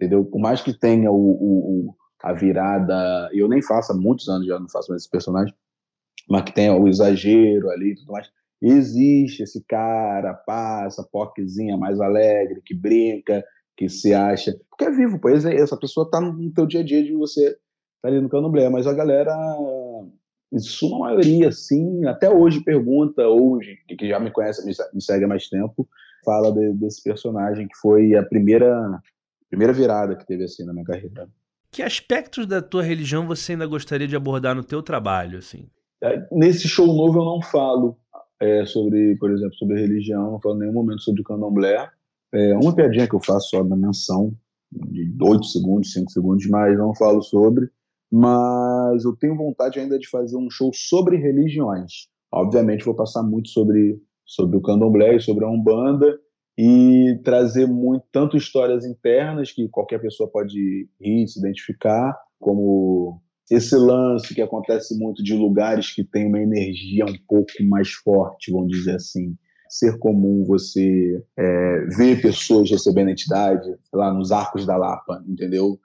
Entendeu? 0.00 0.24
Por 0.24 0.40
mais 0.40 0.62
que 0.62 0.72
tenha 0.72 1.10
o, 1.10 1.14
o, 1.16 1.94
a 2.22 2.32
virada, 2.32 3.28
eu 3.32 3.48
nem 3.48 3.60
faço 3.60 3.92
há 3.92 3.94
muitos 3.94 4.28
anos 4.28 4.46
já 4.46 4.58
não 4.58 4.68
faço 4.68 4.90
mais 4.90 5.02
esse 5.02 5.10
personagem, 5.10 5.54
mas 6.28 6.44
que 6.44 6.54
tenha 6.54 6.74
o 6.74 6.88
exagero 6.88 7.68
ali 7.70 7.90
e 7.90 7.94
tudo 7.96 8.12
mais 8.12 8.30
existe 8.60 9.42
esse 9.42 9.64
cara, 9.64 10.34
passa, 10.34 11.06
poquezinha 11.10 11.76
mais 11.76 12.00
alegre, 12.00 12.62
que 12.64 12.74
brinca, 12.74 13.42
que 13.76 13.88
se 13.88 14.12
acha. 14.12 14.54
Porque 14.68 14.84
é 14.84 14.90
vivo, 14.90 15.18
pois 15.18 15.44
é, 15.44 15.54
essa 15.54 15.76
pessoa 15.76 16.10
tá 16.10 16.20
no 16.20 16.52
teu 16.52 16.66
dia 16.66 16.80
a 16.80 16.84
dia 16.84 17.02
de 17.02 17.12
você 17.14 17.56
tá 18.02 18.08
ali 18.08 18.20
no 18.20 18.28
candomblé, 18.28 18.68
mas 18.68 18.86
a 18.86 18.92
galera, 18.92 19.34
em 20.52 20.58
sua 20.58 20.98
maioria, 20.98 21.50
sim, 21.50 22.04
até 22.06 22.30
hoje 22.30 22.62
pergunta, 22.62 23.26
hoje, 23.26 23.78
que 23.86 24.08
já 24.08 24.20
me 24.20 24.30
conhece, 24.30 24.66
me 24.66 25.02
segue 25.02 25.24
há 25.24 25.28
mais 25.28 25.48
tempo, 25.48 25.88
fala 26.24 26.52
de, 26.52 26.72
desse 26.74 27.02
personagem 27.02 27.66
que 27.66 27.76
foi 27.78 28.14
a 28.14 28.22
primeira, 28.22 29.00
primeira 29.50 29.72
virada 29.72 30.16
que 30.16 30.26
teve 30.26 30.44
assim 30.44 30.64
na 30.64 30.72
minha 30.72 30.84
carreira. 30.84 31.28
Que 31.70 31.82
aspectos 31.82 32.46
da 32.46 32.62
tua 32.62 32.82
religião 32.82 33.26
você 33.26 33.52
ainda 33.52 33.66
gostaria 33.66 34.08
de 34.08 34.16
abordar 34.16 34.54
no 34.54 34.64
teu 34.64 34.82
trabalho, 34.82 35.38
assim? 35.38 35.66
É, 36.02 36.26
nesse 36.32 36.66
show 36.68 36.86
novo 36.86 37.20
eu 37.20 37.24
não 37.24 37.42
falo 37.42 37.96
é, 38.40 38.64
sobre, 38.64 39.16
por 39.16 39.30
exemplo, 39.30 39.54
sobre 39.54 39.80
religião, 39.80 40.32
não 40.32 40.40
falo 40.40 40.56
em 40.56 40.60
nenhum 40.60 40.72
momento 40.72 41.02
sobre 41.02 41.22
candomblé. 41.22 41.90
É 42.32 42.56
uma 42.56 42.74
piadinha 42.74 43.08
que 43.08 43.14
eu 43.14 43.20
faço 43.20 43.50
só 43.50 43.62
da 43.62 43.76
menção, 43.76 44.32
de 44.72 45.12
8 45.20 45.44
segundos, 45.46 45.92
5 45.92 46.10
segundos, 46.10 46.46
mas 46.46 46.78
não 46.78 46.94
falo 46.94 47.20
sobre. 47.22 47.68
Mas 48.10 49.04
eu 49.04 49.14
tenho 49.16 49.36
vontade 49.36 49.78
ainda 49.78 49.98
de 49.98 50.08
fazer 50.08 50.36
um 50.36 50.50
show 50.50 50.70
sobre 50.72 51.16
religiões. 51.16 52.08
Obviamente 52.32 52.84
vou 52.84 52.94
passar 52.94 53.22
muito 53.22 53.48
sobre, 53.48 54.00
sobre 54.24 54.56
o 54.56 54.62
candomblé 54.62 55.16
e 55.16 55.20
sobre 55.20 55.44
a 55.44 55.48
Umbanda, 55.48 56.18
e 56.62 57.18
trazer 57.24 57.66
muito 57.66 58.04
tanto 58.12 58.36
histórias 58.36 58.84
internas 58.84 59.50
que 59.50 59.66
qualquer 59.70 59.98
pessoa 59.98 60.30
pode 60.30 60.86
rir, 61.00 61.26
se 61.26 61.38
identificar, 61.38 62.14
como 62.38 63.18
esse 63.50 63.74
lance 63.74 64.34
que 64.34 64.42
acontece 64.42 64.94
muito 64.98 65.22
de 65.22 65.32
lugares 65.34 65.90
que 65.90 66.04
tem 66.04 66.26
uma 66.26 66.38
energia 66.38 67.06
um 67.06 67.16
pouco 67.26 67.50
mais 67.62 67.90
forte, 67.90 68.52
vamos 68.52 68.76
dizer 68.76 68.96
assim. 68.96 69.34
Ser 69.70 69.98
comum 70.00 70.44
você 70.44 71.24
é, 71.34 71.86
ver 71.96 72.20
pessoas 72.20 72.70
recebendo 72.70 73.08
entidade 73.08 73.66
lá 73.90 74.12
nos 74.12 74.30
arcos 74.30 74.66
da 74.66 74.76
Lapa, 74.76 75.24
entendeu? 75.26 75.80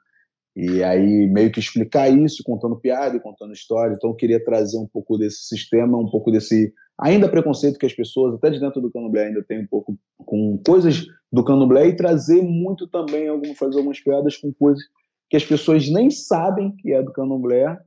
E 0.55 0.81
aí 0.83 1.27
meio 1.27 1.51
que 1.51 1.59
explicar 1.59 2.09
isso, 2.09 2.43
contando 2.43 2.77
piada 2.77 3.17
e 3.17 3.19
contando 3.19 3.53
história. 3.53 3.93
Então 3.93 4.11
eu 4.11 4.15
queria 4.15 4.43
trazer 4.43 4.77
um 4.77 4.87
pouco 4.87 5.17
desse 5.17 5.47
sistema, 5.47 5.97
um 5.97 6.09
pouco 6.09 6.31
desse 6.31 6.73
ainda 6.97 7.27
preconceito 7.27 7.77
que 7.77 7.85
as 7.85 7.93
pessoas, 7.93 8.35
até 8.35 8.49
de 8.49 8.59
dentro 8.59 8.81
do 8.81 8.89
candomblé, 8.89 9.27
ainda 9.27 9.43
tem 9.43 9.59
um 9.59 9.67
pouco 9.67 9.97
com 10.17 10.57
coisas 10.65 11.05
do 11.31 11.43
candomblé 11.43 11.87
e 11.87 11.95
trazer 11.95 12.41
muito 12.41 12.87
também, 12.87 13.27
algumas, 13.27 13.57
fazer 13.57 13.77
algumas 13.77 13.99
piadas 13.99 14.37
com 14.37 14.53
coisas 14.53 14.81
que 15.29 15.35
as 15.35 15.43
pessoas 15.43 15.89
nem 15.89 16.09
sabem 16.09 16.73
que 16.77 16.93
é 16.93 17.01
do 17.01 17.11
candomblé, 17.11 17.77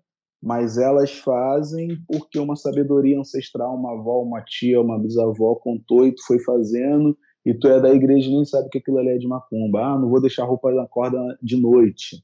mas 0.42 0.76
elas 0.76 1.10
fazem 1.12 1.96
porque 2.06 2.38
uma 2.38 2.56
sabedoria 2.56 3.18
ancestral, 3.18 3.74
uma 3.74 3.92
avó, 3.92 4.22
uma 4.22 4.42
tia, 4.42 4.80
uma 4.80 4.98
bisavó 4.98 5.54
contou 5.54 6.06
e 6.06 6.12
tu 6.12 6.22
foi 6.26 6.38
fazendo 6.40 7.16
e 7.44 7.54
tu 7.54 7.68
é 7.68 7.80
da 7.80 7.90
igreja 7.90 8.28
e 8.28 8.34
nem 8.34 8.44
sabe 8.44 8.68
que 8.68 8.78
aquilo 8.78 8.98
ali 8.98 9.10
é 9.10 9.18
de 9.18 9.26
macumba. 9.26 9.80
Ah, 9.80 9.98
não 9.98 10.10
vou 10.10 10.20
deixar 10.20 10.42
a 10.42 10.46
roupa 10.46 10.70
na 10.72 10.86
corda 10.86 11.18
de 11.42 11.56
noite. 11.56 12.22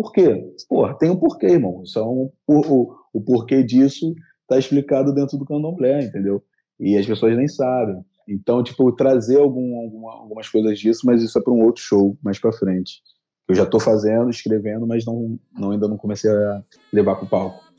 Por 0.00 0.12
quê? 0.12 0.50
Porra, 0.66 0.94
tem 0.94 1.10
um 1.10 1.16
porquê, 1.16 1.44
irmão. 1.44 1.84
São, 1.84 2.32
o, 2.46 2.58
o, 2.58 2.94
o 3.12 3.20
porquê 3.20 3.62
disso 3.62 4.14
está 4.40 4.58
explicado 4.58 5.12
dentro 5.12 5.36
do 5.36 5.44
candomblé, 5.44 6.04
entendeu? 6.04 6.42
E 6.78 6.96
as 6.96 7.04
pessoas 7.04 7.36
nem 7.36 7.46
sabem. 7.46 8.02
Então, 8.26 8.62
tipo, 8.62 8.90
trazer 8.92 9.38
algum, 9.38 9.76
alguma, 9.76 10.12
algumas 10.12 10.48
coisas 10.48 10.78
disso, 10.78 11.02
mas 11.04 11.22
isso 11.22 11.38
é 11.38 11.42
para 11.42 11.52
um 11.52 11.62
outro 11.62 11.82
show 11.82 12.16
mais 12.22 12.38
para 12.38 12.50
frente. 12.50 13.02
Eu 13.46 13.54
já 13.54 13.64
estou 13.64 13.78
fazendo, 13.78 14.30
escrevendo, 14.30 14.86
mas 14.86 15.04
não, 15.04 15.38
não, 15.52 15.72
ainda 15.72 15.86
não 15.86 15.98
comecei 15.98 16.30
a 16.30 16.64
levar 16.90 17.16
para 17.16 17.24
o 17.26 17.28
palco. 17.28 17.70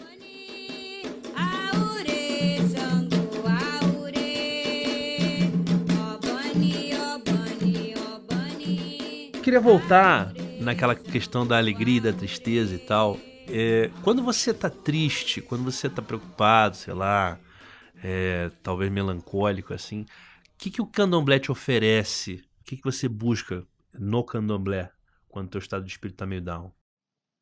queria 9.41 9.59
voltar 9.59 10.31
naquela 10.61 10.95
questão 10.95 11.45
da 11.45 11.57
alegria 11.57 11.99
da 11.99 12.13
tristeza 12.13 12.75
e 12.75 12.79
tal. 12.79 13.17
É, 13.49 13.89
quando 14.03 14.23
você 14.23 14.53
tá 14.53 14.69
triste, 14.69 15.41
quando 15.41 15.63
você 15.63 15.89
tá 15.89 16.01
preocupado, 16.01 16.77
sei 16.77 16.93
lá, 16.93 17.39
é, 18.03 18.51
talvez 18.61 18.91
melancólico, 18.91 19.73
assim, 19.73 20.01
o 20.01 20.05
que, 20.57 20.69
que 20.69 20.81
o 20.81 20.85
candomblé 20.85 21.39
te 21.39 21.51
oferece? 21.51 22.43
O 22.61 22.63
que, 22.63 22.77
que 22.77 22.83
você 22.83 23.09
busca 23.09 23.65
no 23.99 24.23
candomblé 24.23 24.91
quando 25.27 25.47
o 25.47 25.49
teu 25.49 25.59
estado 25.59 25.83
de 25.83 25.91
espírito 25.91 26.17
tá 26.17 26.25
meio 26.25 26.41
down? 26.41 26.71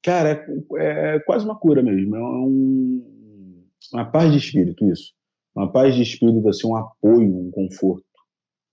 Cara, 0.01 0.45
é, 0.77 1.15
é 1.15 1.19
quase 1.19 1.43
uma 1.43 1.59
cura 1.59 1.83
mesmo. 1.83 2.15
É 2.15 2.19
um, 2.19 3.65
uma 3.93 4.05
paz 4.05 4.31
de 4.31 4.37
espírito, 4.37 4.89
isso. 4.89 5.13
Uma 5.53 5.69
paz 5.69 5.93
de 5.93 6.01
espírito, 6.01 6.47
assim, 6.47 6.65
um 6.65 6.75
apoio, 6.75 7.37
um 7.37 7.51
conforto. 7.51 8.05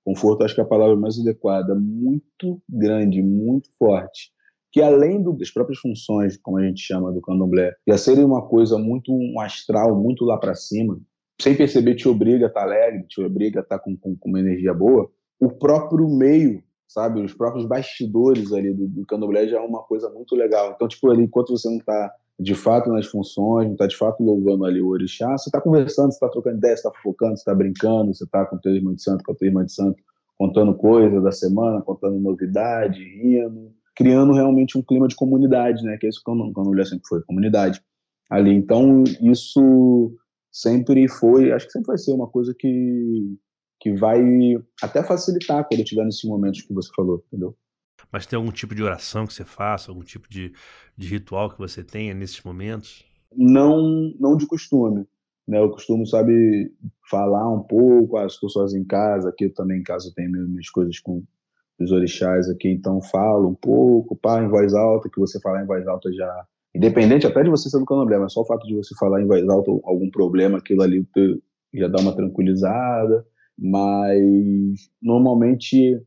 Conforto, 0.05 0.45
acho 0.45 0.55
que 0.55 0.61
é 0.61 0.65
a 0.65 0.69
palavra 0.69 0.95
mais 0.95 1.19
adequada. 1.19 1.75
Muito 1.75 2.63
grande, 2.69 3.21
muito 3.21 3.69
forte 3.77 4.36
que 4.77 4.83
além 4.83 5.23
das 5.39 5.51
próprias 5.51 5.79
funções, 5.79 6.37
como 6.37 6.59
a 6.59 6.63
gente 6.63 6.83
chama 6.83 7.11
do 7.11 7.23
candomblé, 7.23 7.75
já 7.89 7.97
serem 7.97 8.27
uma 8.27 8.43
coisa 8.43 8.77
muito 8.77 9.11
um 9.11 9.41
astral, 9.41 9.97
muito 9.97 10.23
lá 10.27 10.37
para 10.37 10.55
cima, 10.55 11.01
sem 11.41 11.57
perceber 11.57 11.95
te 11.95 12.07
obriga 12.07 12.45
a 12.45 12.49
estar 12.49 12.61
tá 12.61 12.67
alegre, 12.67 13.07
te 13.09 13.23
obriga 13.23 13.61
a 13.61 13.63
estar 13.63 13.79
tá 13.79 13.83
com, 13.83 13.97
com, 13.97 14.15
com, 14.15 14.29
uma 14.29 14.39
energia 14.39 14.75
boa, 14.75 15.11
o 15.41 15.49
próprio 15.49 16.07
meio, 16.11 16.63
sabe, 16.87 17.23
os 17.23 17.33
próprios 17.33 17.65
bastidores 17.65 18.53
ali 18.53 18.71
do, 18.75 18.87
do 18.87 19.07
candomblé 19.07 19.49
já 19.49 19.57
é 19.57 19.61
uma 19.61 19.83
coisa 19.83 20.11
muito 20.11 20.37
legal. 20.37 20.75
Então, 20.77 20.87
tipo, 20.87 21.11
ali, 21.11 21.23
enquanto 21.23 21.57
você 21.57 21.71
não 21.71 21.79
está 21.79 22.13
de 22.39 22.55
fato 22.55 22.91
nas 22.91 23.07
funções, 23.07 23.65
não 23.65 23.73
está 23.73 23.87
de 23.87 23.97
fato 23.97 24.23
louvando 24.23 24.67
ali 24.67 24.83
o 24.83 24.89
orixá, 24.89 25.39
você 25.39 25.49
está 25.49 25.59
conversando, 25.59 26.11
você 26.11 26.17
está 26.17 26.29
trocando 26.29 26.59
ideias, 26.59 26.83
você 26.83 26.89
está 26.89 27.01
focando, 27.03 27.35
você 27.35 27.41
está 27.41 27.55
brincando, 27.55 28.13
você 28.13 28.25
está 28.25 28.45
com 28.45 28.57
o 28.57 28.61
teu 28.61 28.75
irmão 28.75 28.93
de 28.93 29.03
santo, 29.03 29.25
com 29.25 29.33
a 29.33 29.35
tua 29.35 29.47
irmã 29.47 29.65
de 29.65 29.73
santo, 29.73 29.97
contando 30.37 30.75
coisas 30.75 31.23
da 31.23 31.33
semana, 31.33 31.81
contando 31.81 32.21
novidade, 32.21 33.03
rindo, 33.03 33.75
criando 33.97 34.33
realmente 34.33 34.77
um 34.77 34.83
clima 34.83 35.09
de 35.09 35.17
comunidade, 35.17 35.83
né? 35.83 35.97
Que 35.97 36.07
é 36.07 36.09
isso 36.11 36.23
que 36.23 36.31
a 36.31 36.35
mulher 36.35 36.87
sempre 36.87 37.09
foi, 37.09 37.23
comunidade 37.23 37.83
ali. 38.31 38.53
Então, 38.53 39.03
isso 39.21 40.15
sempre 40.53 41.09
foi, 41.09 41.51
acho 41.51 41.67
que 41.67 41.73
sempre 41.73 41.89
vai 41.89 41.99
ser 41.99 42.13
uma 42.13 42.29
coisa 42.29 42.55
que, 42.57 43.37
que 43.81 43.95
vai 43.95 44.21
até 44.83 45.03
facilitar 45.03 45.67
quando 45.67 45.85
tiver 45.85 46.05
nesses 46.05 46.25
momentos 46.25 46.63
que 46.63 46.75
você 46.75 46.91
falou, 46.95 47.25
entendeu? 47.27 47.57
Mas 48.13 48.27
tem 48.27 48.37
algum 48.37 48.53
tipo 48.53 48.75
de 48.75 48.83
oração 48.83 49.27
que 49.27 49.33
você 49.33 49.45
faça, 49.45 49.91
algum 49.91 50.03
tipo 50.03 50.29
de, 50.29 50.53
de 50.97 51.09
ritual 51.09 51.51
que 51.51 51.59
você 51.59 51.83
tenha 51.83 52.15
nesses 52.15 52.43
momentos? 52.43 53.05
Não, 53.35 54.13
não 54.21 54.37
de 54.37 54.47
costume. 54.47 55.07
Né, 55.47 55.59
eu 55.61 55.71
costumo, 55.71 56.05
sabe, 56.07 56.73
falar 57.09 57.49
um 57.53 57.63
pouco, 57.63 58.17
as 58.17 58.37
pessoas 58.37 58.75
em 58.75 58.85
casa, 58.85 59.29
aqui 59.29 59.49
também 59.49 59.79
em 59.79 59.83
casa 59.83 60.09
eu 60.09 60.13
tenho 60.13 60.31
minhas 60.31 60.69
coisas 60.71 60.99
com, 60.99 61.23
dos 61.79 61.93
orixás 61.93 62.49
aqui, 62.49 62.69
então 62.69 63.01
fala 63.01 63.47
um 63.47 63.55
pouco, 63.55 64.17
pá, 64.17 64.43
em 64.43 64.49
voz 64.49 64.75
alta, 64.75 65.09
que 65.09 65.21
você 65.21 65.41
falar 65.41 65.63
em 65.63 65.67
voz 65.67 65.87
alta 65.87 66.13
já. 66.13 66.47
Independente 66.75 67.27
até 67.27 67.43
de 67.43 67.51
você 67.51 67.69
ser 67.69 67.79
do 67.79 67.85
candomblé, 67.85 68.19
mas 68.19 68.33
só 68.33 68.43
o 68.43 68.47
fato 68.47 68.67
de 68.67 68.75
você 68.75 68.95
falar 68.97 69.23
em 69.23 69.27
voz 69.27 69.47
alta 69.49 69.71
algum 69.85 70.11
problema, 70.11 70.59
aquilo 70.59 70.83
ali 70.83 71.07
já 71.73 71.89
dá 71.89 72.01
uma 72.01 72.15
tranquilizada, 72.15 73.27
mas 73.59 74.91
normalmente 75.01 76.01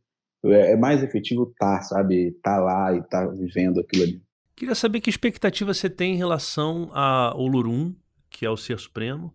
é, 0.45 0.73
é 0.73 0.77
mais 0.77 1.03
efetivo 1.03 1.53
tá, 1.59 1.81
sabe? 1.81 2.31
Tá 2.43 2.59
lá 2.59 2.93
e 2.95 3.01
tá 3.03 3.27
vivendo 3.27 3.79
aquilo 3.79 4.03
ali. 4.03 4.21
Queria 4.55 4.75
saber 4.75 4.99
que 5.01 5.09
expectativa 5.09 5.73
você 5.73 5.89
tem 5.89 6.13
em 6.15 6.17
relação 6.17 6.89
ao 6.93 7.39
Olorum, 7.39 7.93
que 8.29 8.45
é 8.45 8.49
o 8.49 8.57
Ser 8.57 8.77
Supremo, 8.77 9.33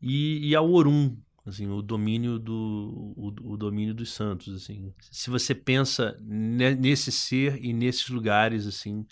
e, 0.00 0.48
e 0.48 0.54
ao 0.54 0.70
Orum, 0.70 1.16
assim, 1.48 1.68
o 1.68 1.82
domínio 1.82 2.38
do 2.38 3.14
o, 3.16 3.52
o, 3.52 3.56
domínio 3.56 3.94
dos 3.94 4.12
santos, 4.12 4.54
assim. 4.54 4.92
Se 5.10 5.30
você 5.30 5.54
pensa 5.54 6.16
nesse 6.20 7.10
ser 7.10 7.62
e 7.64 7.72
nesses 7.72 8.08
lugares, 8.08 8.66
assim, 8.66 9.06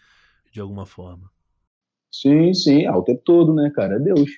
de 0.53 0.61
alguma 0.61 0.87
forma. 0.87 1.31
Sim, 2.11 2.55
sim, 2.55 2.87
ao 2.87 3.03
tempo 3.03 3.23
todo, 3.25 3.55
né, 3.55 3.71
cara? 3.75 3.97
É 3.97 3.99
Deus. 3.99 4.31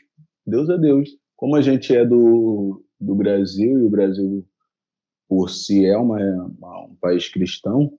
Deus 0.46 0.68
é 0.68 0.78
Deus. 0.78 1.08
Como 1.36 1.54
a 1.54 1.62
gente 1.62 1.94
é 1.94 2.04
do, 2.04 2.84
do 3.00 3.14
Brasil 3.14 3.78
e 3.78 3.82
o 3.82 3.90
Brasil 3.90 4.46
por 5.28 5.50
si 5.50 5.84
é 5.84 5.96
uma, 5.96 6.18
uma, 6.58 6.86
um 6.86 6.96
país 6.96 7.28
cristão, 7.28 7.92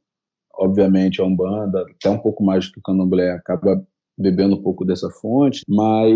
obviamente 0.53 1.21
a 1.21 1.23
Umbanda, 1.25 1.85
até 1.89 2.09
um 2.09 2.17
pouco 2.17 2.43
mais 2.43 2.65
do 2.65 2.73
que 2.73 2.79
o 2.79 2.83
Candomblé, 2.83 3.31
acaba 3.31 3.85
bebendo 4.17 4.55
um 4.55 4.61
pouco 4.61 4.83
dessa 4.83 5.09
fonte, 5.09 5.63
mas 5.67 6.11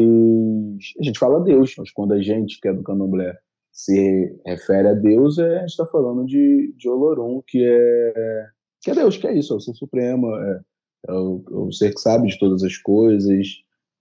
a 0.99 1.03
gente 1.03 1.19
fala 1.19 1.39
Deus, 1.39 1.73
mas 1.77 1.89
quando 1.91 2.13
a 2.13 2.21
gente 2.21 2.59
que 2.59 2.67
é 2.67 2.73
do 2.73 2.83
Candomblé 2.83 3.37
se 3.73 4.39
refere 4.45 4.87
a 4.87 4.93
Deus, 4.93 5.39
é, 5.39 5.57
a 5.57 5.59
gente 5.61 5.71
está 5.71 5.85
falando 5.87 6.25
de, 6.27 6.71
de 6.77 6.87
Olorum, 6.87 7.41
que 7.45 7.65
é, 7.65 8.45
que 8.79 8.91
é 8.91 8.95
Deus, 8.95 9.17
que 9.17 9.27
é 9.27 9.33
isso, 9.33 9.53
é 9.53 9.57
o 9.57 9.59
ser 9.59 9.73
supremo, 9.73 10.33
é, 10.35 10.61
é, 11.09 11.11
o, 11.11 11.43
é 11.49 11.55
o, 11.55 11.71
ser 11.71 11.91
que 11.91 11.99
sabe 11.99 12.27
de 12.27 12.37
todas 12.37 12.63
as 12.63 12.77
coisas, 12.77 13.47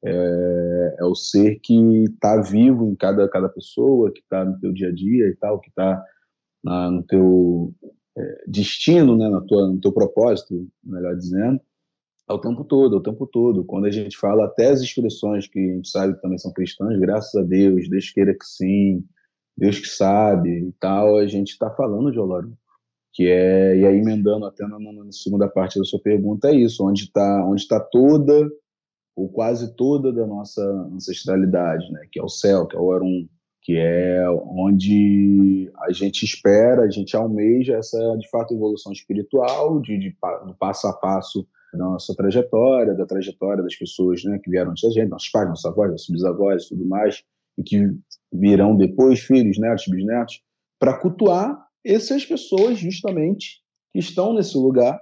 é, 0.04 0.96
é 1.00 1.04
o 1.04 1.14
ser 1.14 1.58
que 1.60 2.04
está 2.04 2.40
vivo 2.42 2.86
em 2.90 2.94
cada, 2.94 3.26
cada 3.30 3.48
pessoa, 3.48 4.12
que 4.12 4.20
está 4.20 4.44
no 4.44 4.60
teu 4.60 4.72
dia 4.74 4.88
a 4.88 4.92
dia 4.92 5.26
e 5.28 5.36
tal, 5.36 5.58
que 5.58 5.70
está 5.70 6.04
no 6.62 7.02
teu 7.04 7.74
é, 8.16 8.44
destino, 8.46 9.16
né, 9.16 9.28
na 9.30 9.40
tua, 9.40 9.68
no 9.68 9.80
teu 9.80 9.90
propósito, 9.90 10.68
melhor 10.84 11.16
dizendo, 11.16 11.58
é 12.28 12.32
o 12.34 12.38
tempo 12.38 12.62
todo, 12.62 12.96
é 12.96 12.98
o 12.98 13.02
tempo 13.02 13.26
todo. 13.26 13.64
Quando 13.64 13.86
a 13.86 13.90
gente 13.90 14.18
fala 14.18 14.44
até 14.44 14.70
as 14.70 14.82
expressões 14.82 15.48
que 15.48 15.58
a 15.58 15.74
gente 15.76 15.88
sabe 15.88 16.14
que 16.14 16.20
também 16.20 16.38
são 16.38 16.52
cristãs, 16.52 16.98
graças 17.00 17.34
a 17.34 17.42
Deus, 17.42 17.88
Deus 17.88 18.10
queira 18.10 18.34
que 18.34 18.44
sim, 18.44 19.04
Deus 19.56 19.78
que 19.78 19.88
sabe 19.88 20.50
e 20.50 20.72
tal, 20.80 21.16
a 21.16 21.26
gente 21.26 21.50
está 21.50 21.70
falando 21.70 22.10
de 22.10 22.18
Olorum, 22.18 22.54
que 23.12 23.28
é, 23.28 23.76
e 23.76 23.86
aí 23.86 23.98
emendando 23.98 24.46
até 24.46 24.66
na, 24.66 24.78
na, 24.78 25.12
segunda 25.12 25.48
parte 25.48 25.78
da 25.78 25.84
sua 25.84 26.00
pergunta, 26.00 26.48
é 26.48 26.54
isso, 26.54 26.86
onde 26.86 27.04
está 27.04 27.44
onde 27.46 27.68
tá 27.68 27.78
toda, 27.78 28.50
ou 29.14 29.28
quase 29.28 29.74
toda 29.76 30.12
da 30.12 30.26
nossa 30.26 30.62
ancestralidade, 30.92 31.90
né, 31.92 32.06
que 32.10 32.18
é 32.18 32.22
o 32.22 32.28
céu, 32.28 32.66
que 32.66 32.76
é 32.76 32.78
o 32.78 32.84
Orum, 32.84 33.28
que 33.62 33.76
é 33.76 34.28
onde 34.28 35.70
a 35.78 35.92
gente 35.92 36.24
espera, 36.24 36.82
a 36.82 36.90
gente 36.90 37.16
almeja 37.16 37.76
essa, 37.76 38.16
de 38.18 38.28
fato, 38.28 38.54
evolução 38.54 38.92
espiritual, 38.92 39.80
de, 39.80 39.96
de, 39.98 40.16
do 40.46 40.54
passo 40.54 40.88
a 40.88 40.92
passo 40.92 41.46
da 41.72 41.78
nossa 41.78 42.14
trajetória, 42.14 42.94
da 42.94 43.06
trajetória 43.06 43.62
das 43.62 43.76
pessoas 43.76 44.24
né, 44.24 44.38
que 44.42 44.50
vieram 44.50 44.72
antes 44.72 44.82
da 44.82 44.90
gente, 44.90 45.10
nossos 45.10 45.30
pais, 45.30 45.48
nossos 45.48 45.64
avós, 45.64 45.90
nossos 45.90 46.10
bisavós 46.10 46.64
e 46.64 46.68
tudo 46.70 46.84
mais, 46.84 47.22
e 47.56 47.62
que 47.62 47.96
virão 48.32 48.76
depois, 48.76 49.20
filhos, 49.20 49.58
netos, 49.58 49.84
bisnetos, 49.88 50.40
para 50.78 50.98
cultuar 50.98 51.66
essas 51.84 52.24
pessoas 52.24 52.78
justamente 52.78 53.60
que 53.92 53.98
estão 53.98 54.32
nesse 54.32 54.56
lugar, 54.56 55.00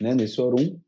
né, 0.00 0.14
nesse 0.14 0.40
Orum, 0.40 0.78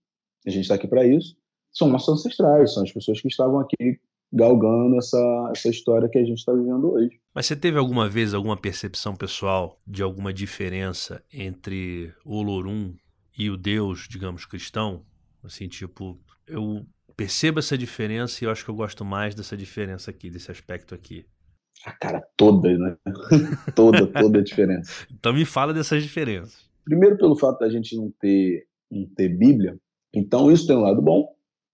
a 0.47 0.51
gente 0.51 0.63
está 0.63 0.75
aqui 0.75 0.87
para 0.87 1.07
isso, 1.07 1.37
são 1.73 1.89
nossos 1.89 2.21
ancestrais, 2.21 2.75
são 2.75 2.83
as 2.83 2.93
pessoas 2.93 3.21
que 3.21 3.29
estavam 3.29 3.61
aqui 3.61 4.01
galgando 4.33 4.97
essa, 4.97 5.51
essa 5.55 5.69
história 5.69 6.09
que 6.09 6.19
a 6.19 6.25
gente 6.25 6.39
está 6.39 6.53
vivendo 6.53 6.93
hoje. 6.93 7.21
Mas 7.35 7.47
você 7.47 7.57
teve 7.57 7.79
alguma 7.79 8.09
vez 8.09 8.33
alguma 8.33 8.57
percepção 8.57 9.17
pessoal 9.17 9.81
de 9.87 10.03
alguma 10.03 10.33
diferença 10.33 11.23
entre 11.33 12.13
o 12.25 12.37
Olorum 12.37 12.95
e 13.37 13.51
o 13.51 13.57
Deus, 13.57 14.07
digamos, 14.09 14.47
cristão? 14.47 15.05
Assim, 15.43 15.69
tipo, 15.69 16.19
eu 16.47 16.85
percebo 17.17 17.59
essa 17.59 17.77
diferença 17.77 18.43
e 18.43 18.47
eu 18.47 18.51
acho 18.51 18.65
que 18.65 18.71
eu 18.71 18.75
gosto 18.75 19.05
mais 19.05 19.35
dessa 19.35 19.57
diferença 19.57 20.11
aqui, 20.11 20.31
desse 20.31 20.51
aspecto 20.51 20.95
aqui. 20.95 21.27
A 21.87 21.93
cara 21.93 22.23
toda, 22.37 22.77
né? 22.77 22.97
toda, 23.75 24.07
toda 24.07 24.39
a 24.39 24.43
diferença. 24.43 25.07
Então 25.13 25.33
me 25.33 25.45
fala 25.45 25.73
dessas 25.73 26.03
diferenças. 26.03 26.69
Primeiro 26.85 27.17
pelo 27.17 27.37
fato 27.37 27.61
da 27.61 27.71
gente 27.71 27.97
não 27.97 28.13
ter, 28.21 28.67
não 28.91 29.07
ter 29.07 29.29
Bíblia, 29.29 29.79
então 30.13 30.51
isso 30.51 30.67
tem 30.67 30.77
um 30.77 30.81
lado 30.81 31.01
bom, 31.01 31.29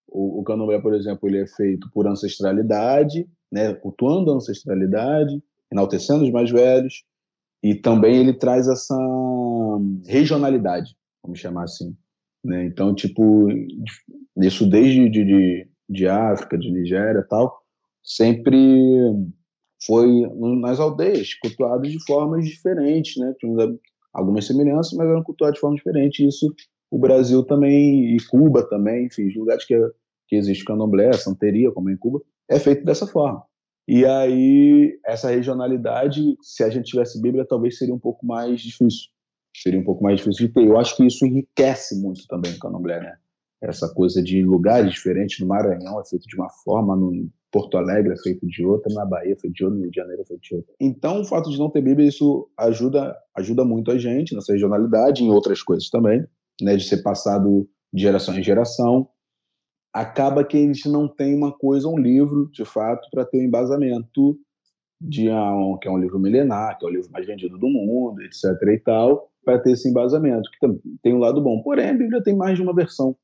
o, 0.08 0.40
o 0.40 0.44
candomblé, 0.44 0.78
por 0.80 0.94
exemplo, 0.94 1.28
ele 1.28 1.38
é 1.42 1.46
feito 1.46 1.90
por 1.92 2.06
ancestralidade, 2.06 3.26
né, 3.50 3.74
cultuando 3.74 4.32
a 4.32 4.36
ancestralidade, 4.36 5.42
enaltecendo 5.70 6.24
os 6.24 6.30
mais 6.30 6.50
velhos, 6.50 7.04
e 7.62 7.74
também 7.74 8.16
ele 8.16 8.32
traz 8.32 8.68
essa 8.68 8.96
regionalidade, 10.06 10.96
vamos 11.22 11.38
chamar 11.38 11.64
assim. 11.64 11.96
Né? 12.44 12.64
Então, 12.64 12.94
tipo, 12.94 13.48
isso 14.36 14.68
desde 14.68 15.08
de, 15.08 15.24
de, 15.24 15.68
de 15.88 16.06
África, 16.06 16.56
de 16.56 16.70
Nigéria 16.70 17.26
tal, 17.28 17.62
sempre 18.02 19.00
foi 19.84 20.22
nas 20.60 20.80
aldeias, 20.80 21.34
cultuados 21.34 21.90
de 21.90 22.04
formas 22.04 22.46
diferentes, 22.46 23.16
né? 23.16 23.34
Tinha 23.38 23.76
algumas 24.12 24.46
semelhanças, 24.46 24.92
mas 24.92 25.08
eram 25.08 25.22
cultuados 25.22 25.56
de 25.56 25.60
forma 25.60 25.76
diferente. 25.76 26.26
Isso 26.26 26.54
o 26.90 26.98
Brasil 26.98 27.42
também, 27.42 28.16
e 28.16 28.16
Cuba 28.28 28.66
também, 28.68 29.06
enfim, 29.06 29.28
lugares 29.36 29.64
que 29.64 29.74
que 30.28 30.36
existe 30.36 30.64
candomblé, 30.64 31.12
santeria, 31.12 31.70
como 31.70 31.90
em 31.90 31.96
Cuba, 31.96 32.20
é 32.48 32.58
feito 32.58 32.84
dessa 32.84 33.06
forma. 33.06 33.42
E 33.88 34.04
aí, 34.04 34.98
essa 35.04 35.30
regionalidade, 35.30 36.36
se 36.42 36.64
a 36.64 36.68
gente 36.68 36.86
tivesse 36.86 37.20
Bíblia, 37.20 37.46
talvez 37.48 37.78
seria 37.78 37.94
um 37.94 37.98
pouco 37.98 38.26
mais 38.26 38.60
difícil. 38.60 39.08
Seria 39.56 39.78
um 39.78 39.84
pouco 39.84 40.02
mais 40.02 40.18
difícil 40.18 40.48
de 40.48 40.52
ter. 40.52 40.66
Eu 40.66 40.76
acho 40.76 40.96
que 40.96 41.06
isso 41.06 41.24
enriquece 41.24 42.00
muito 42.00 42.26
também 42.26 42.52
o 42.52 42.58
candomblé, 42.58 43.00
né? 43.00 43.16
Essa 43.62 43.88
coisa 43.88 44.22
de 44.22 44.42
lugares 44.42 44.92
diferentes. 44.92 45.38
No 45.38 45.46
Maranhão 45.46 46.00
é 46.00 46.04
feito 46.04 46.26
de 46.26 46.36
uma 46.36 46.50
forma, 46.50 46.96
no 46.96 47.30
Porto 47.56 47.78
Alegre 47.78 48.12
é 48.12 48.16
feito 48.18 48.46
de 48.46 48.66
outra, 48.66 48.92
na 48.92 49.06
Bahia 49.06 49.34
feito 49.40 49.54
de 49.54 49.64
outra, 49.64 49.78
no 49.78 49.84
Rio 49.84 49.90
de 49.90 49.96
Janeiro 49.96 50.24
feito 50.26 50.42
de 50.42 50.54
outra. 50.56 50.74
Então, 50.78 51.22
o 51.22 51.24
fato 51.24 51.48
de 51.48 51.58
não 51.58 51.70
ter 51.70 51.80
Bíblia, 51.80 52.06
isso 52.06 52.50
ajuda, 52.58 53.16
ajuda 53.34 53.64
muito 53.64 53.90
a 53.90 53.96
gente 53.96 54.34
nessa 54.34 54.52
regionalidade, 54.52 55.24
em 55.24 55.30
outras 55.30 55.62
coisas 55.62 55.88
também, 55.88 56.22
né? 56.60 56.76
De 56.76 56.84
ser 56.84 57.02
passado 57.02 57.66
de 57.90 58.02
geração 58.02 58.38
em 58.38 58.42
geração 58.42 59.08
acaba 59.90 60.44
que 60.44 60.58
gente 60.58 60.86
não 60.90 61.08
tem 61.08 61.34
uma 61.34 61.50
coisa, 61.50 61.88
um 61.88 61.96
livro, 61.96 62.50
de 62.52 62.66
fato, 62.66 63.08
para 63.10 63.24
ter 63.24 63.38
um 63.38 63.44
embasamento 63.44 64.38
de 65.00 65.30
um, 65.30 65.78
que 65.80 65.88
é 65.88 65.90
um 65.90 65.96
livro 65.96 66.18
milenar, 66.18 66.76
que 66.78 66.84
é 66.84 66.88
o 66.88 66.92
livro 66.92 67.10
mais 67.10 67.26
vendido 67.26 67.56
do 67.56 67.66
mundo, 67.66 68.20
etc. 68.20 68.44
e 68.74 68.78
tal, 68.78 69.30
para 69.42 69.58
ter 69.58 69.70
esse 69.70 69.88
embasamento, 69.88 70.50
que 70.50 70.68
tem 71.02 71.14
um 71.14 71.18
lado 71.18 71.40
bom. 71.40 71.62
Porém, 71.62 71.88
a 71.88 71.94
Bíblia 71.94 72.22
tem 72.22 72.36
mais 72.36 72.56
de 72.56 72.62
uma 72.62 72.74
versão 72.74 73.16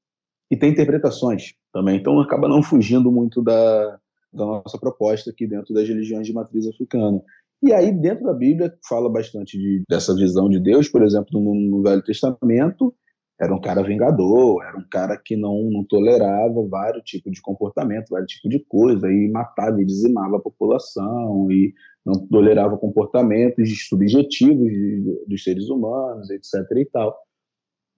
e 0.50 0.56
tem 0.56 0.70
interpretações 0.70 1.54
também, 1.74 1.98
então 1.98 2.18
acaba 2.18 2.48
não 2.48 2.62
fugindo 2.62 3.12
muito 3.12 3.42
da, 3.42 3.98
da 4.32 4.44
nossa 4.44 4.78
proposta 4.78 5.30
aqui 5.30 5.46
dentro 5.46 5.74
das 5.74 5.86
religiões 5.86 6.26
de 6.26 6.32
matriz 6.32 6.66
africana. 6.66 7.22
E 7.62 7.72
aí, 7.72 7.92
dentro 7.92 8.24
da 8.24 8.34
Bíblia, 8.34 8.76
fala 8.88 9.08
bastante 9.08 9.56
de, 9.56 9.84
dessa 9.88 10.14
visão 10.14 10.48
de 10.48 10.58
Deus, 10.58 10.88
por 10.88 11.02
exemplo, 11.02 11.40
no, 11.40 11.54
no 11.54 11.82
Velho 11.82 12.02
Testamento, 12.02 12.92
era 13.40 13.54
um 13.54 13.60
cara 13.60 13.82
vingador, 13.82 14.62
era 14.64 14.76
um 14.76 14.86
cara 14.88 15.16
que 15.16 15.36
não, 15.36 15.70
não 15.70 15.84
tolerava 15.84 16.66
vários 16.68 17.02
tipos 17.04 17.32
de 17.32 17.40
comportamento, 17.40 18.10
vários 18.10 18.32
tipos 18.32 18.50
de 18.50 18.64
coisa, 18.66 19.08
e 19.08 19.28
matava 19.28 19.80
e 19.80 19.84
dizimava 19.84 20.36
a 20.36 20.40
população, 20.40 21.50
e 21.50 21.74
não 22.04 22.26
tolerava 22.28 22.78
comportamentos 22.78 23.88
subjetivos 23.88 24.70
dos 25.26 25.42
seres 25.42 25.68
humanos, 25.68 26.30
etc. 26.30 26.54
e 26.76 26.84
tal. 26.86 27.16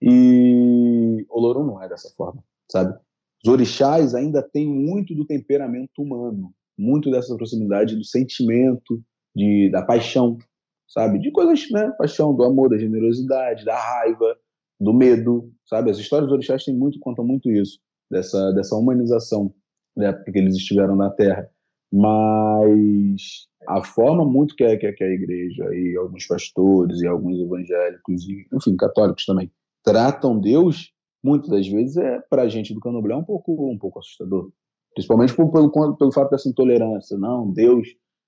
E 0.01 1.25
o 1.29 1.39
Louro 1.39 1.63
não 1.63 1.81
é 1.81 1.89
dessa 1.89 2.09
forma, 2.15 2.43
sabe? 2.71 2.97
Os 3.45 3.47
orixás 3.47 4.15
ainda 4.15 4.41
têm 4.41 4.67
muito 4.67 5.13
do 5.13 5.23
temperamento 5.23 6.01
humano, 6.01 6.51
muito 6.75 7.11
dessa 7.11 7.35
proximidade 7.35 7.95
do 7.95 8.03
sentimento, 8.03 8.99
de, 9.35 9.69
da 9.69 9.83
paixão, 9.83 10.39
sabe? 10.87 11.19
De 11.19 11.29
coisas, 11.29 11.69
né? 11.69 11.91
Paixão, 11.95 12.35
do 12.35 12.43
amor, 12.43 12.71
da 12.71 12.77
generosidade, 12.79 13.63
da 13.63 13.79
raiva, 13.79 14.35
do 14.79 14.91
medo, 14.91 15.53
sabe? 15.69 15.91
As 15.91 15.99
histórias 15.99 16.27
dos 16.27 16.33
orixás 16.33 16.63
têm 16.63 16.75
muito, 16.75 16.97
contam 16.99 17.23
muito 17.23 17.51
isso, 17.51 17.77
dessa, 18.09 18.51
dessa 18.53 18.75
humanização 18.75 19.53
da 19.95 20.07
época 20.07 20.31
que 20.31 20.39
eles 20.39 20.55
estiveram 20.55 20.95
na 20.95 21.11
Terra. 21.11 21.47
Mas 21.93 23.47
a 23.67 23.83
forma 23.83 24.25
muito 24.25 24.55
que, 24.55 24.63
é, 24.63 24.75
que, 24.75 24.87
é, 24.87 24.91
que 24.91 25.03
a 25.03 25.11
igreja 25.11 25.65
e 25.75 25.95
alguns 25.95 26.25
pastores 26.25 26.99
e 26.99 27.05
alguns 27.05 27.39
evangélicos, 27.39 28.27
e, 28.27 28.47
enfim, 28.51 28.75
católicos 28.75 29.23
também, 29.23 29.51
tratam 29.83 30.39
Deus, 30.39 30.94
muitas 31.25 31.49
das 31.49 31.67
vezes, 31.67 31.97
é 31.97 32.19
para 32.29 32.43
a 32.43 32.47
gente 32.47 32.73
do 32.73 32.79
candomblé 32.79 33.15
um 33.15 33.23
pouco, 33.23 33.71
um 33.71 33.77
pouco 33.77 33.99
assustador. 33.99 34.51
Principalmente 34.93 35.35
por, 35.35 35.51
pelo, 35.51 35.97
pelo 35.97 36.11
fato 36.11 36.29
dessa 36.29 36.47
intolerância. 36.47 37.17
Não, 37.17 37.51
Deus, 37.51 37.87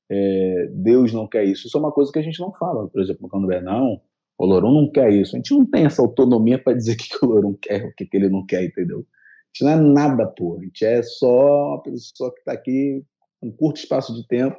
é, 0.10 0.70
Deus 0.74 1.14
não 1.14 1.28
quer 1.28 1.46
isso. 1.46 1.68
Isso 1.68 1.78
é 1.78 1.80
uma 1.80 1.92
coisa 1.92 2.12
que 2.12 2.20
a 2.20 2.24
gente 2.24 2.40
não 2.40 2.52
fala, 2.54 2.88
por 2.90 3.02
exemplo, 3.02 3.22
no 3.24 3.30
candomblé. 3.30 3.62
Não, 3.62 4.02
o 4.38 4.46
Lorum 4.46 4.74
não 4.74 4.92
quer 4.92 5.14
isso. 5.14 5.36
A 5.36 5.38
gente 5.38 5.54
não 5.54 5.66
tem 5.66 5.86
essa 5.86 6.02
autonomia 6.02 6.62
para 6.62 6.74
dizer 6.74 6.94
o 6.94 6.98
que, 6.98 7.26
o 7.26 7.30
Lorum 7.30 7.56
quer, 7.62 7.86
o 7.86 7.94
que, 7.96 8.06
que 8.06 8.18
ele 8.18 8.30
não 8.30 8.46
quer, 8.46 8.64
entendeu? 8.64 9.00
A 9.00 9.48
gente 9.54 9.64
não 9.64 9.72
é 9.72 9.76
nada, 9.94 10.26
pô. 10.26 10.58
A 10.58 10.64
gente 10.64 10.84
é 10.84 11.02
só 11.04 11.76
uma 11.76 11.84
pessoa 11.84 12.34
que 12.34 12.40
está 12.40 12.52
aqui 12.52 13.04
um 13.42 13.52
curto 13.52 13.78
espaço 13.78 14.14
de 14.16 14.28
tempo 14.28 14.58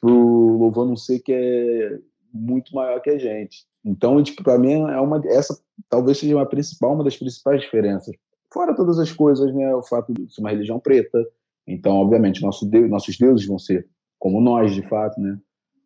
pro 0.00 0.58
louvor 0.58 0.86
não 0.86 0.96
ser 0.96 1.20
que 1.20 1.32
é 1.32 1.98
muito 2.32 2.74
maior 2.74 3.00
que 3.00 3.10
a 3.10 3.18
gente. 3.18 3.66
Então, 3.84 4.22
tipo, 4.22 4.42
para 4.44 4.58
mim 4.58 4.72
é 4.72 5.00
uma 5.00 5.20
essa 5.26 5.58
talvez 5.88 6.18
seja 6.18 6.36
uma 6.36 6.46
principal, 6.46 6.94
uma 6.94 7.04
das 7.04 7.16
principais 7.16 7.60
diferenças. 7.60 8.14
Fora 8.52 8.74
todas 8.74 8.98
as 8.98 9.10
coisas, 9.10 9.52
né, 9.54 9.74
o 9.74 9.82
fato 9.82 10.12
de 10.12 10.32
ser 10.32 10.40
uma 10.40 10.50
religião 10.50 10.78
preta. 10.78 11.18
Então, 11.66 11.96
obviamente, 11.96 12.42
nosso 12.42 12.66
Deus, 12.66 12.90
nossos 12.90 13.16
deuses 13.16 13.46
vão 13.46 13.58
ser 13.58 13.88
como 14.18 14.40
nós, 14.40 14.74
de 14.74 14.82
fato, 14.88 15.20
né? 15.20 15.38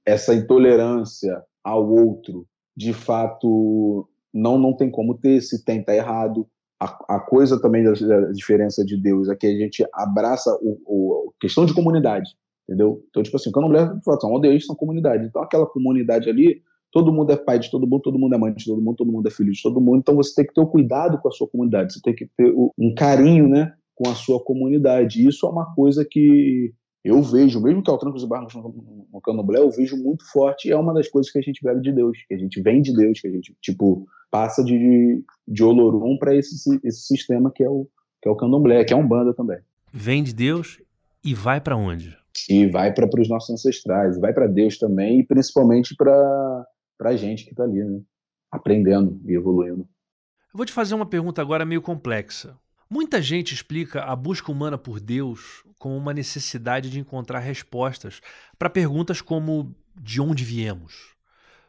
Essa 0.04 0.34
intolerância 0.34 1.42
ao 1.64 1.88
outro, 1.88 2.46
de 2.76 2.92
fato 2.92 4.08
não 4.32 4.58
não 4.58 4.74
tem 4.74 4.90
como 4.90 5.16
ter, 5.16 5.40
se 5.40 5.64
tem 5.64 5.82
tá 5.82 5.94
errado. 5.94 6.46
A, 6.78 7.16
a 7.16 7.20
coisa 7.20 7.60
também 7.60 7.82
da, 7.82 7.92
da, 7.92 8.32
diferença 8.32 8.84
de 8.84 9.00
Deus 9.00 9.30
é 9.30 9.34
que 9.34 9.46
a 9.46 9.56
gente 9.56 9.84
abraça 9.94 10.54
o, 10.60 10.78
o 10.84 11.32
questão 11.40 11.64
de 11.64 11.72
comunidade, 11.72 12.36
entendeu? 12.68 13.02
Então, 13.08 13.22
tipo 13.22 13.36
assim, 13.36 13.50
quando 13.50 13.68
mulher 13.68 13.90
são 14.20 14.34
aldeias, 14.34 14.66
são 14.66 14.76
comunidade. 14.76 15.24
Então, 15.24 15.42
aquela 15.42 15.66
comunidade 15.66 16.28
ali, 16.28 16.62
todo 16.96 17.12
mundo 17.12 17.30
é 17.30 17.36
pai 17.36 17.58
de 17.58 17.70
todo 17.70 17.86
mundo, 17.86 18.00
todo 18.00 18.18
mundo 18.18 18.34
é 18.34 18.38
mãe 18.38 18.54
de 18.54 18.64
todo 18.64 18.80
mundo, 18.80 18.96
todo 18.96 19.12
mundo 19.12 19.28
é 19.28 19.30
filho 19.30 19.52
de 19.52 19.62
todo 19.62 19.78
mundo. 19.82 19.98
Então, 19.98 20.16
você 20.16 20.34
tem 20.34 20.46
que 20.46 20.54
ter 20.54 20.62
o 20.62 20.66
cuidado 20.66 21.18
com 21.18 21.28
a 21.28 21.30
sua 21.30 21.46
comunidade, 21.46 21.92
você 21.92 22.00
tem 22.00 22.14
que 22.14 22.24
ter 22.34 22.50
o, 22.54 22.72
um 22.78 22.94
carinho, 22.94 23.46
né, 23.46 23.74
com 23.94 24.08
a 24.08 24.14
sua 24.14 24.42
comunidade. 24.42 25.28
Isso 25.28 25.44
é 25.44 25.50
uma 25.50 25.74
coisa 25.74 26.06
que 26.10 26.72
eu 27.04 27.22
vejo, 27.22 27.60
mesmo 27.60 27.82
que 27.82 27.90
ao 27.90 27.98
Trancos 27.98 28.22
e 28.22 28.26
Barcos 28.26 28.54
no, 28.54 29.20
Candomblé, 29.22 29.60
eu 29.60 29.70
vejo 29.70 29.94
muito 29.94 30.24
forte 30.32 30.68
e 30.68 30.72
é 30.72 30.76
uma 30.76 30.94
das 30.94 31.06
coisas 31.06 31.30
que 31.30 31.38
a 31.38 31.42
gente 31.42 31.62
bebe 31.62 31.82
de 31.82 31.92
Deus, 31.92 32.16
que 32.26 32.32
a 32.32 32.38
gente 32.38 32.62
vem 32.62 32.80
de 32.80 32.96
Deus, 32.96 33.20
que 33.20 33.28
a 33.28 33.30
gente, 33.30 33.54
tipo, 33.60 34.06
passa 34.30 34.64
de, 34.64 35.22
de 35.46 35.62
Olorum 35.62 36.16
para 36.16 36.34
esse, 36.34 36.80
esse 36.82 37.00
sistema 37.02 37.52
que 37.54 37.62
é 37.62 37.68
o 37.68 37.86
que 38.22 38.26
é 38.26 38.32
o 38.32 38.36
Candomblé, 38.36 38.84
que 38.84 38.94
é 38.94 38.96
um 38.96 39.06
banda 39.06 39.34
também. 39.34 39.58
Vem 39.92 40.22
de 40.22 40.34
Deus 40.34 40.80
e 41.22 41.34
vai 41.34 41.60
para 41.60 41.76
onde? 41.76 42.16
E 42.48 42.66
vai 42.66 42.94
para 42.94 43.20
os 43.20 43.28
nossos 43.28 43.50
ancestrais, 43.50 44.18
vai 44.18 44.32
para 44.32 44.46
Deus 44.46 44.78
também 44.78 45.20
e 45.20 45.26
principalmente 45.26 45.94
para 45.94 46.66
a 47.00 47.16
gente 47.16 47.44
que 47.44 47.50
está 47.50 47.64
ali, 47.64 47.82
né? 47.84 48.00
aprendendo 48.50 49.20
e 49.24 49.34
evoluindo. 49.34 49.82
Eu 50.52 50.56
vou 50.56 50.64
te 50.64 50.72
fazer 50.72 50.94
uma 50.94 51.06
pergunta 51.06 51.42
agora 51.42 51.64
meio 51.64 51.82
complexa. 51.82 52.58
Muita 52.88 53.20
gente 53.20 53.52
explica 53.52 54.04
a 54.04 54.14
busca 54.14 54.50
humana 54.50 54.78
por 54.78 55.00
Deus 55.00 55.64
como 55.78 55.96
uma 55.96 56.14
necessidade 56.14 56.88
de 56.88 57.00
encontrar 57.00 57.40
respostas 57.40 58.20
para 58.58 58.70
perguntas 58.70 59.20
como 59.20 59.74
de 59.94 60.20
onde 60.20 60.44
viemos. 60.44 61.14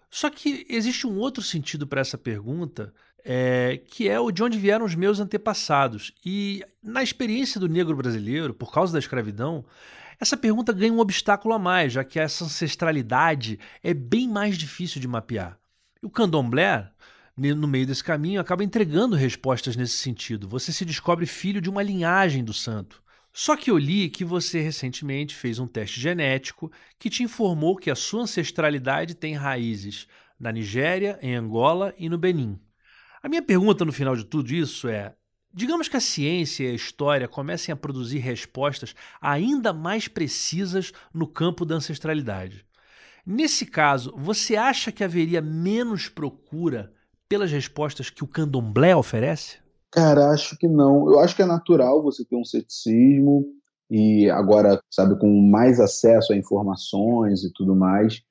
Só 0.09 0.29
que 0.29 0.65
existe 0.69 1.05
um 1.05 1.17
outro 1.17 1.43
sentido 1.43 1.85
para 1.85 2.01
essa 2.01 2.17
pergunta, 2.17 2.93
é, 3.25 3.81
que 3.87 4.07
é 4.07 4.19
o 4.19 4.31
de 4.31 4.41
onde 4.43 4.57
vieram 4.57 4.85
os 4.85 4.95
meus 4.95 5.19
antepassados. 5.19 6.13
E 6.25 6.63
na 6.81 7.03
experiência 7.03 7.59
do 7.59 7.67
negro 7.67 7.95
brasileiro, 7.95 8.53
por 8.53 8.71
causa 8.71 8.93
da 8.93 8.99
escravidão, 8.99 9.65
essa 10.19 10.37
pergunta 10.37 10.73
ganha 10.73 10.93
um 10.93 10.99
obstáculo 10.99 11.53
a 11.53 11.59
mais, 11.59 11.93
já 11.93 12.03
que 12.03 12.19
essa 12.19 12.45
ancestralidade 12.45 13.59
é 13.83 13.93
bem 13.93 14.27
mais 14.27 14.57
difícil 14.57 14.99
de 14.99 15.07
mapear. 15.07 15.57
E 16.01 16.05
o 16.05 16.09
candomblé 16.09 16.91
no 17.37 17.67
meio 17.67 17.85
desse 17.85 18.03
caminho, 18.03 18.41
acaba 18.41 18.63
entregando 18.63 19.15
respostas 19.15 19.75
nesse 19.75 19.97
sentido. 19.97 20.47
Você 20.47 20.73
se 20.73 20.83
descobre 20.83 21.25
filho 21.27 21.61
de 21.61 21.69
uma 21.69 21.83
linhagem 21.83 22.43
do 22.43 22.53
santo. 22.53 23.03
Só 23.31 23.55
que 23.55 23.69
eu 23.69 23.77
li 23.77 24.09
que 24.09 24.25
você 24.25 24.59
recentemente 24.59 25.35
fez 25.35 25.59
um 25.59 25.67
teste 25.67 26.01
genético 26.01 26.71
que 26.97 27.09
te 27.09 27.21
informou 27.21 27.75
que 27.75 27.91
a 27.91 27.95
sua 27.95 28.23
ancestralidade 28.23 29.13
tem 29.13 29.35
raízes 29.35 30.07
na 30.39 30.51
Nigéria, 30.51 31.19
em 31.21 31.35
Angola 31.35 31.93
e 31.99 32.09
no 32.09 32.17
Benin. 32.17 32.59
A 33.21 33.29
minha 33.29 33.41
pergunta 33.43 33.85
no 33.85 33.93
final 33.93 34.15
de 34.15 34.25
tudo 34.25 34.51
isso 34.51 34.87
é: 34.87 35.15
digamos 35.57 35.87
que 35.87 35.97
a 35.97 35.99
ciência 35.99 36.65
e 36.65 36.67
a 36.67 36.75
história 36.75 37.27
comecem 37.27 37.73
a 37.73 37.75
produzir 37.75 38.19
respostas 38.19 38.93
ainda 39.19 39.73
mais 39.73 40.07
precisas 40.07 40.93
no 41.11 41.27
campo 41.27 41.65
da 41.65 41.73
ancestralidade. 41.73 42.63
Nesse 43.25 43.65
caso, 43.65 44.13
você 44.15 44.55
acha 44.55 44.91
que 44.91 45.03
haveria 45.03 45.41
menos 45.41 46.07
procura 46.07 46.93
pelas 47.27 47.51
respostas 47.51 48.11
que 48.11 48.23
o 48.23 48.27
candomblé 48.27 48.95
oferece? 48.95 49.57
Cara, 49.91 50.29
acho 50.29 50.55
que 50.57 50.67
não. 50.67 51.11
Eu 51.11 51.19
acho 51.19 51.35
que 51.35 51.41
é 51.41 51.45
natural 51.45 52.03
você 52.03 52.23
ter 52.23 52.35
um 52.35 52.45
ceticismo 52.45 53.43
e 53.89 54.29
agora, 54.29 54.79
sabe, 54.91 55.19
com 55.19 55.41
mais 55.41 55.79
acesso 55.79 56.33
a 56.33 56.37
informações 56.37 57.43
e 57.43 57.51
tudo 57.51 57.75
mais. 57.75 58.21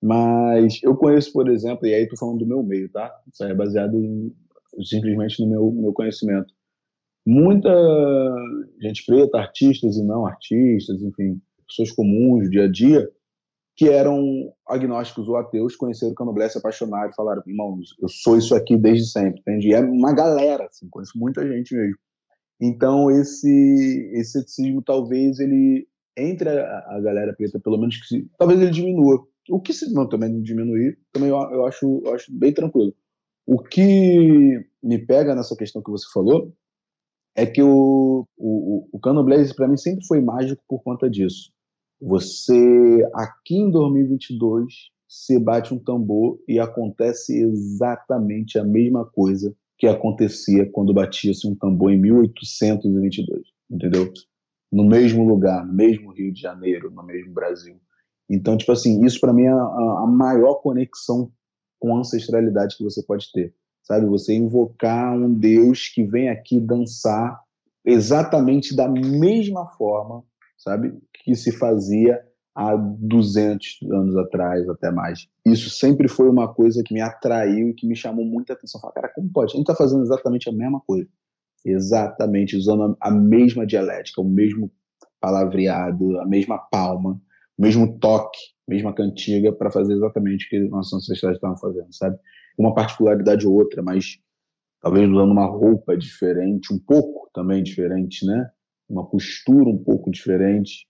Mas 0.00 0.80
eu 0.84 0.94
conheço, 0.94 1.32
por 1.32 1.50
exemplo, 1.50 1.84
e 1.84 1.92
aí 1.92 2.06
tô 2.06 2.16
falando 2.16 2.38
do 2.38 2.46
meu 2.46 2.62
meio, 2.62 2.88
tá? 2.90 3.12
Isso 3.30 3.42
é 3.42 3.52
baseado 3.52 3.96
em, 3.96 4.32
simplesmente 4.84 5.42
no 5.42 5.50
meu, 5.50 5.72
meu 5.72 5.92
conhecimento. 5.92 6.54
Muita 7.26 7.70
gente 8.80 9.04
preta, 9.04 9.38
artistas 9.38 9.96
e 9.96 10.04
não 10.04 10.24
artistas, 10.24 11.02
enfim, 11.02 11.40
pessoas 11.66 11.90
comuns, 11.90 12.44
do 12.44 12.50
dia 12.50 12.64
a 12.64 12.70
dia, 12.70 13.10
que 13.76 13.88
eram 13.88 14.52
agnósticos 14.66 15.28
ou 15.28 15.36
ateus, 15.36 15.74
conheceram 15.74 16.12
o 16.12 16.14
candomblé, 16.14 16.48
se 16.48 16.56
apaixonaram 16.56 17.12
falaram, 17.14 17.42
irmãos, 17.44 17.94
eu 18.00 18.08
sou 18.08 18.38
isso 18.38 18.54
aqui 18.54 18.76
desde 18.76 19.10
sempre, 19.10 19.40
entende? 19.40 19.68
E 19.68 19.74
é 19.74 19.80
uma 19.80 20.14
galera, 20.14 20.66
assim, 20.66 20.88
conheço 20.88 21.18
muita 21.18 21.46
gente 21.46 21.74
mesmo. 21.74 21.96
Então, 22.60 23.10
esse, 23.10 24.10
esse 24.14 24.32
ceticismo, 24.32 24.80
talvez, 24.80 25.40
ele, 25.40 25.86
entre 26.16 26.48
a, 26.48 26.78
a 26.90 27.00
galera 27.00 27.34
preta, 27.34 27.60
pelo 27.60 27.76
menos, 27.76 27.96
que 27.96 28.06
se, 28.06 28.30
talvez 28.38 28.60
ele 28.60 28.70
diminua. 28.70 29.26
O 29.50 29.60
que 29.60 29.72
se 29.72 29.92
não 29.92 30.08
também 30.08 30.40
diminuir, 30.40 30.98
também 31.12 31.28
eu, 31.28 31.36
eu, 31.36 31.66
acho, 31.66 32.02
eu 32.04 32.14
acho 32.14 32.32
bem 32.32 32.52
tranquilo. 32.52 32.94
O 33.46 33.58
que 33.58 34.64
me 34.82 34.98
pega 34.98 35.34
nessa 35.34 35.54
questão 35.54 35.82
que 35.82 35.90
você 35.90 36.06
falou 36.12 36.52
é 37.36 37.46
que 37.46 37.62
o, 37.62 38.26
o, 38.36 38.88
o 38.92 38.98
candomblé, 38.98 39.44
para 39.54 39.68
mim, 39.68 39.76
sempre 39.76 40.04
foi 40.06 40.20
mágico 40.20 40.62
por 40.66 40.82
conta 40.82 41.08
disso 41.08 41.54
você, 42.00 43.08
aqui 43.14 43.56
em 43.56 43.70
2022, 43.70 44.90
se 45.08 45.38
bate 45.38 45.72
um 45.72 45.78
tambor 45.78 46.38
e 46.46 46.58
acontece 46.58 47.38
exatamente 47.38 48.58
a 48.58 48.64
mesma 48.64 49.04
coisa 49.04 49.54
que 49.78 49.86
acontecia 49.86 50.70
ququando 50.70 50.92
batia-se 50.92 51.46
um 51.46 51.54
tambor 51.54 51.92
em 51.92 51.98
1822, 51.98 53.42
entendeu? 53.70 54.12
No 54.72 54.84
mesmo 54.84 55.26
lugar, 55.26 55.66
no 55.66 55.72
mesmo 55.72 56.12
Rio 56.12 56.32
de 56.32 56.40
Janeiro, 56.40 56.90
no 56.90 57.02
mesmo 57.02 57.32
Brasil. 57.32 57.76
Então, 58.28 58.56
tipo 58.56 58.72
assim, 58.72 59.04
isso 59.04 59.20
para 59.20 59.32
mim 59.32 59.44
é 59.44 59.50
a, 59.50 59.54
a, 59.54 60.06
maior 60.06 60.56
conexão 60.56 61.30
com 61.78 61.96
a 61.96 62.00
ancestralidade 62.00 62.76
que 62.76 62.82
você 62.82 63.02
pode 63.02 63.30
ter, 63.32 63.54
sabe? 63.86 64.06
Você 64.06 64.34
invocar 64.34 65.16
um 65.16 65.32
Deus 65.32 65.88
que 65.88 66.04
vem 66.04 66.28
aqui 66.28 66.58
dançar 66.58 67.40
exatamente 67.84 68.74
da 68.74 68.88
mesma 68.88 69.66
forma, 69.68 70.24
sabe? 70.58 70.92
que 71.26 71.34
se 71.34 71.50
fazia 71.50 72.20
há 72.54 72.74
200 72.76 73.78
anos 73.90 74.16
atrás, 74.16 74.68
até 74.68 74.90
mais. 74.90 75.26
Isso 75.44 75.68
sempre 75.70 76.08
foi 76.08 76.28
uma 76.28 76.52
coisa 76.52 76.82
que 76.84 76.94
me 76.94 77.00
atraiu 77.00 77.68
e 77.68 77.74
que 77.74 77.86
me 77.86 77.96
chamou 77.96 78.24
muita 78.24 78.52
atenção. 78.52 78.80
Falei, 78.80 78.94
cara, 78.94 79.12
como 79.14 79.30
pode? 79.30 79.52
A 79.52 79.56
gente 79.56 79.68
está 79.68 79.74
fazendo 79.74 80.02
exatamente 80.02 80.48
a 80.48 80.52
mesma 80.52 80.80
coisa. 80.86 81.08
Exatamente, 81.64 82.56
usando 82.56 82.96
a 83.00 83.10
mesma 83.10 83.66
dialética, 83.66 84.20
o 84.20 84.24
mesmo 84.24 84.70
palavreado, 85.20 86.18
a 86.20 86.24
mesma 86.24 86.58
palma, 86.58 87.20
o 87.58 87.62
mesmo 87.62 87.98
toque, 87.98 88.38
mesma 88.68 88.94
cantiga 88.94 89.52
para 89.52 89.70
fazer 89.70 89.94
exatamente 89.94 90.46
o 90.46 90.48
que 90.48 90.60
nossos 90.68 90.92
ancestrais 90.94 91.36
estavam 91.36 91.56
fazendo, 91.56 91.92
sabe? 91.92 92.16
Uma 92.56 92.74
particularidade 92.74 93.46
ou 93.46 93.54
outra, 93.54 93.82
mas 93.82 94.18
talvez 94.80 95.08
usando 95.08 95.32
uma 95.32 95.46
roupa 95.46 95.96
diferente, 95.96 96.72
um 96.72 96.78
pouco 96.78 97.28
também 97.34 97.62
diferente, 97.62 98.24
né? 98.26 98.50
Uma 98.88 99.04
postura 99.08 99.68
um 99.68 99.82
pouco 99.82 100.10
diferente, 100.10 100.86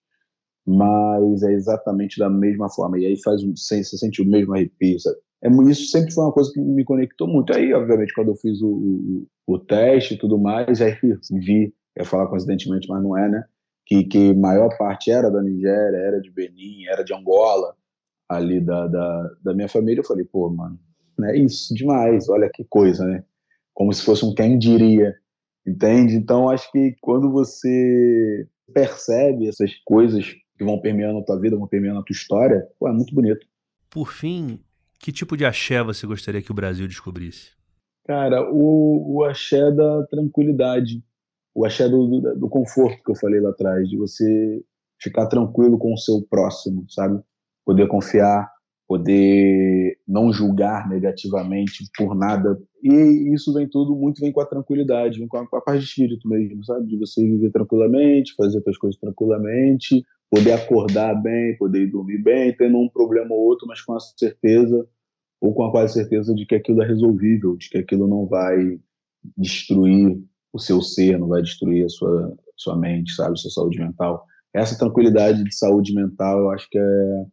mas 0.66 1.42
é 1.42 1.52
exatamente 1.52 2.18
da 2.18 2.28
mesma 2.28 2.68
forma. 2.68 2.98
E 2.98 3.06
aí 3.06 3.22
faz 3.22 3.42
um, 3.42 3.54
você 3.56 3.82
sente 3.84 4.20
o 4.20 4.26
mesmo 4.26 4.54
arrepio, 4.54 4.98
sabe? 5.00 5.16
É, 5.42 5.48
isso 5.70 5.86
sempre 5.90 6.12
foi 6.12 6.24
uma 6.24 6.32
coisa 6.32 6.50
que 6.52 6.60
me 6.60 6.84
conectou 6.84 7.28
muito. 7.28 7.54
Aí, 7.54 7.72
obviamente, 7.72 8.12
quando 8.14 8.28
eu 8.28 8.36
fiz 8.36 8.60
o, 8.62 8.68
o, 8.68 9.26
o 9.46 9.58
teste 9.58 10.14
e 10.14 10.18
tudo 10.18 10.38
mais, 10.38 10.80
aí 10.82 10.96
vi, 11.30 11.72
ia 11.96 12.04
falar 12.04 12.26
coincidentemente, 12.26 12.88
mas 12.88 13.02
não 13.02 13.16
é, 13.16 13.28
né? 13.28 13.44
Que, 13.84 14.04
que 14.04 14.34
maior 14.34 14.76
parte 14.76 15.10
era 15.10 15.30
da 15.30 15.40
Nigéria, 15.40 15.96
era 15.96 16.20
de 16.20 16.30
Benin, 16.30 16.86
era 16.86 17.04
de 17.04 17.14
Angola, 17.14 17.74
ali 18.28 18.60
da, 18.60 18.88
da, 18.88 19.30
da 19.44 19.54
minha 19.54 19.68
família. 19.68 20.00
Eu 20.00 20.06
falei, 20.06 20.24
pô, 20.24 20.50
mano, 20.50 20.78
é 21.24 21.36
isso, 21.36 21.74
demais, 21.74 22.28
olha 22.28 22.50
que 22.52 22.64
coisa, 22.64 23.04
né? 23.04 23.24
Como 23.72 23.92
se 23.92 24.04
fosse 24.04 24.24
um 24.24 24.34
quem 24.34 24.58
diria, 24.58 25.14
entende? 25.66 26.14
Então, 26.14 26.48
acho 26.48 26.70
que 26.70 26.96
quando 27.00 27.30
você 27.30 28.46
percebe 28.72 29.48
essas 29.48 29.74
coisas 29.84 30.34
que 30.56 30.64
vão 30.64 30.80
permeando 30.80 31.18
a 31.18 31.24
tua 31.24 31.38
vida, 31.38 31.56
vão 31.56 31.66
permeando 31.66 32.00
a 32.00 32.02
tua 32.02 32.14
história, 32.14 32.66
pô, 32.78 32.88
é 32.88 32.92
muito 32.92 33.14
bonito. 33.14 33.46
Por 33.90 34.12
fim, 34.12 34.58
que 34.98 35.12
tipo 35.12 35.36
de 35.36 35.44
axé 35.44 35.82
você 35.82 36.06
gostaria 36.06 36.42
que 36.42 36.50
o 36.50 36.54
Brasil 36.54 36.86
descobrisse? 36.86 37.50
Cara, 38.04 38.48
o, 38.50 39.16
o 39.16 39.24
axé 39.24 39.70
da 39.72 40.04
tranquilidade, 40.06 41.02
o 41.54 41.64
axé 41.64 41.88
do, 41.88 42.06
do, 42.06 42.38
do 42.38 42.48
conforto 42.48 43.02
que 43.02 43.10
eu 43.10 43.16
falei 43.16 43.40
lá 43.40 43.50
atrás, 43.50 43.88
de 43.88 43.96
você 43.96 44.62
ficar 45.00 45.26
tranquilo 45.26 45.78
com 45.78 45.92
o 45.92 45.98
seu 45.98 46.22
próximo, 46.28 46.86
sabe? 46.88 47.20
Poder 47.64 47.88
confiar, 47.88 48.50
poder 48.88 49.98
não 50.06 50.32
julgar 50.32 50.88
negativamente 50.88 51.84
por 51.96 52.14
nada. 52.14 52.58
E 52.82 53.34
isso 53.34 53.52
vem 53.52 53.68
tudo, 53.68 53.96
muito 53.96 54.20
vem 54.20 54.32
com 54.32 54.40
a 54.40 54.46
tranquilidade, 54.46 55.18
vem 55.18 55.26
com 55.26 55.38
a, 55.38 55.46
com 55.46 55.56
a 55.56 55.60
paz 55.60 55.80
de 55.80 55.88
espírito 55.88 56.28
mesmo, 56.28 56.64
sabe? 56.64 56.86
De 56.86 56.96
você 56.96 57.20
viver 57.22 57.50
tranquilamente, 57.50 58.34
fazer 58.36 58.62
as 58.66 58.78
coisas 58.78 58.98
tranquilamente, 59.00 60.04
poder 60.30 60.52
acordar 60.52 61.14
bem, 61.14 61.56
poder 61.56 61.90
dormir 61.90 62.22
bem, 62.22 62.56
tendo 62.56 62.78
um 62.78 62.88
problema 62.88 63.34
ou 63.34 63.40
outro, 63.40 63.66
mas 63.66 63.80
com 63.80 63.94
a 63.94 64.00
certeza 64.00 64.86
ou 65.40 65.52
com 65.52 65.64
a 65.64 65.70
quase 65.70 65.94
certeza 65.94 66.34
de 66.34 66.46
que 66.46 66.54
aquilo 66.54 66.82
é 66.82 66.86
resolvível, 66.86 67.56
de 67.56 67.68
que 67.68 67.78
aquilo 67.78 68.06
não 68.06 68.26
vai 68.26 68.78
destruir 69.36 70.18
o 70.52 70.58
seu 70.58 70.80
ser, 70.80 71.18
não 71.18 71.28
vai 71.28 71.42
destruir 71.42 71.84
a 71.84 71.88
sua 71.88 72.36
sua 72.56 72.76
mente, 72.76 73.12
sabe, 73.12 73.38
sua 73.38 73.50
saúde 73.50 73.78
mental. 73.78 74.24
Essa 74.54 74.78
tranquilidade 74.78 75.44
de 75.44 75.54
saúde 75.54 75.94
mental, 75.94 76.40
eu 76.40 76.50
acho 76.50 76.68
que 76.70 76.78
é 76.78 77.26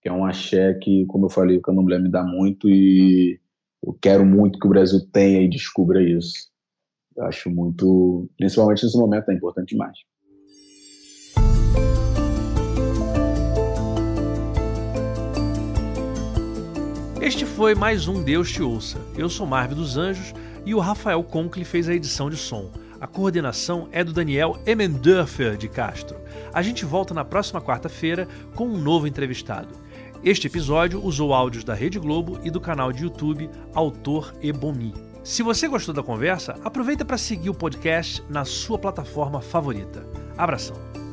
que 0.00 0.08
é 0.08 0.12
um 0.12 0.24
axé 0.24 0.74
que, 0.74 1.04
como 1.06 1.26
eu 1.26 1.30
falei, 1.30 1.58
o 1.58 1.62
candomblé 1.62 1.98
me 1.98 2.10
dá 2.10 2.22
muito 2.22 2.68
e 2.68 3.40
eu 3.84 3.96
quero 4.00 4.24
muito 4.24 4.58
que 4.58 4.66
o 4.66 4.70
Brasil 4.70 5.00
tenha 5.12 5.42
e 5.42 5.48
descubra 5.48 6.02
isso. 6.02 6.48
Eu 7.16 7.24
acho 7.24 7.50
muito, 7.50 8.28
principalmente 8.36 8.84
nesse 8.84 8.96
momento, 8.96 9.30
é 9.30 9.34
importante 9.34 9.70
demais. 9.70 9.98
Este 17.20 17.44
foi 17.44 17.74
mais 17.74 18.06
um 18.06 18.22
Deus 18.22 18.50
Te 18.50 18.62
Ouça. 18.62 18.98
Eu 19.16 19.28
sou 19.28 19.46
Marvel 19.46 19.76
dos 19.76 19.96
Anjos 19.96 20.32
e 20.64 20.74
o 20.74 20.78
Rafael 20.78 21.22
Conkle 21.24 21.64
fez 21.64 21.88
a 21.88 21.94
edição 21.94 22.30
de 22.30 22.36
som. 22.36 22.70
A 23.00 23.06
coordenação 23.06 23.88
é 23.92 24.02
do 24.02 24.12
Daniel 24.12 24.56
Emendorfer 24.64 25.56
de 25.56 25.68
Castro. 25.68 26.16
A 26.52 26.62
gente 26.62 26.84
volta 26.84 27.12
na 27.12 27.24
próxima 27.24 27.60
quarta-feira 27.60 28.26
com 28.54 28.66
um 28.66 28.78
novo 28.78 29.06
entrevistado. 29.06 29.87
Este 30.22 30.48
episódio 30.48 31.00
usou 31.04 31.32
áudios 31.32 31.62
da 31.62 31.74
Rede 31.74 31.98
Globo 31.98 32.40
e 32.42 32.50
do 32.50 32.60
canal 32.60 32.92
de 32.92 33.04
YouTube 33.04 33.48
Autor 33.72 34.34
Ebomi. 34.42 34.92
Se 35.22 35.42
você 35.42 35.68
gostou 35.68 35.94
da 35.94 36.02
conversa, 36.02 36.58
aproveita 36.64 37.04
para 37.04 37.16
seguir 37.16 37.50
o 37.50 37.54
podcast 37.54 38.22
na 38.28 38.44
sua 38.44 38.78
plataforma 38.78 39.40
favorita. 39.40 40.04
Abração! 40.36 41.07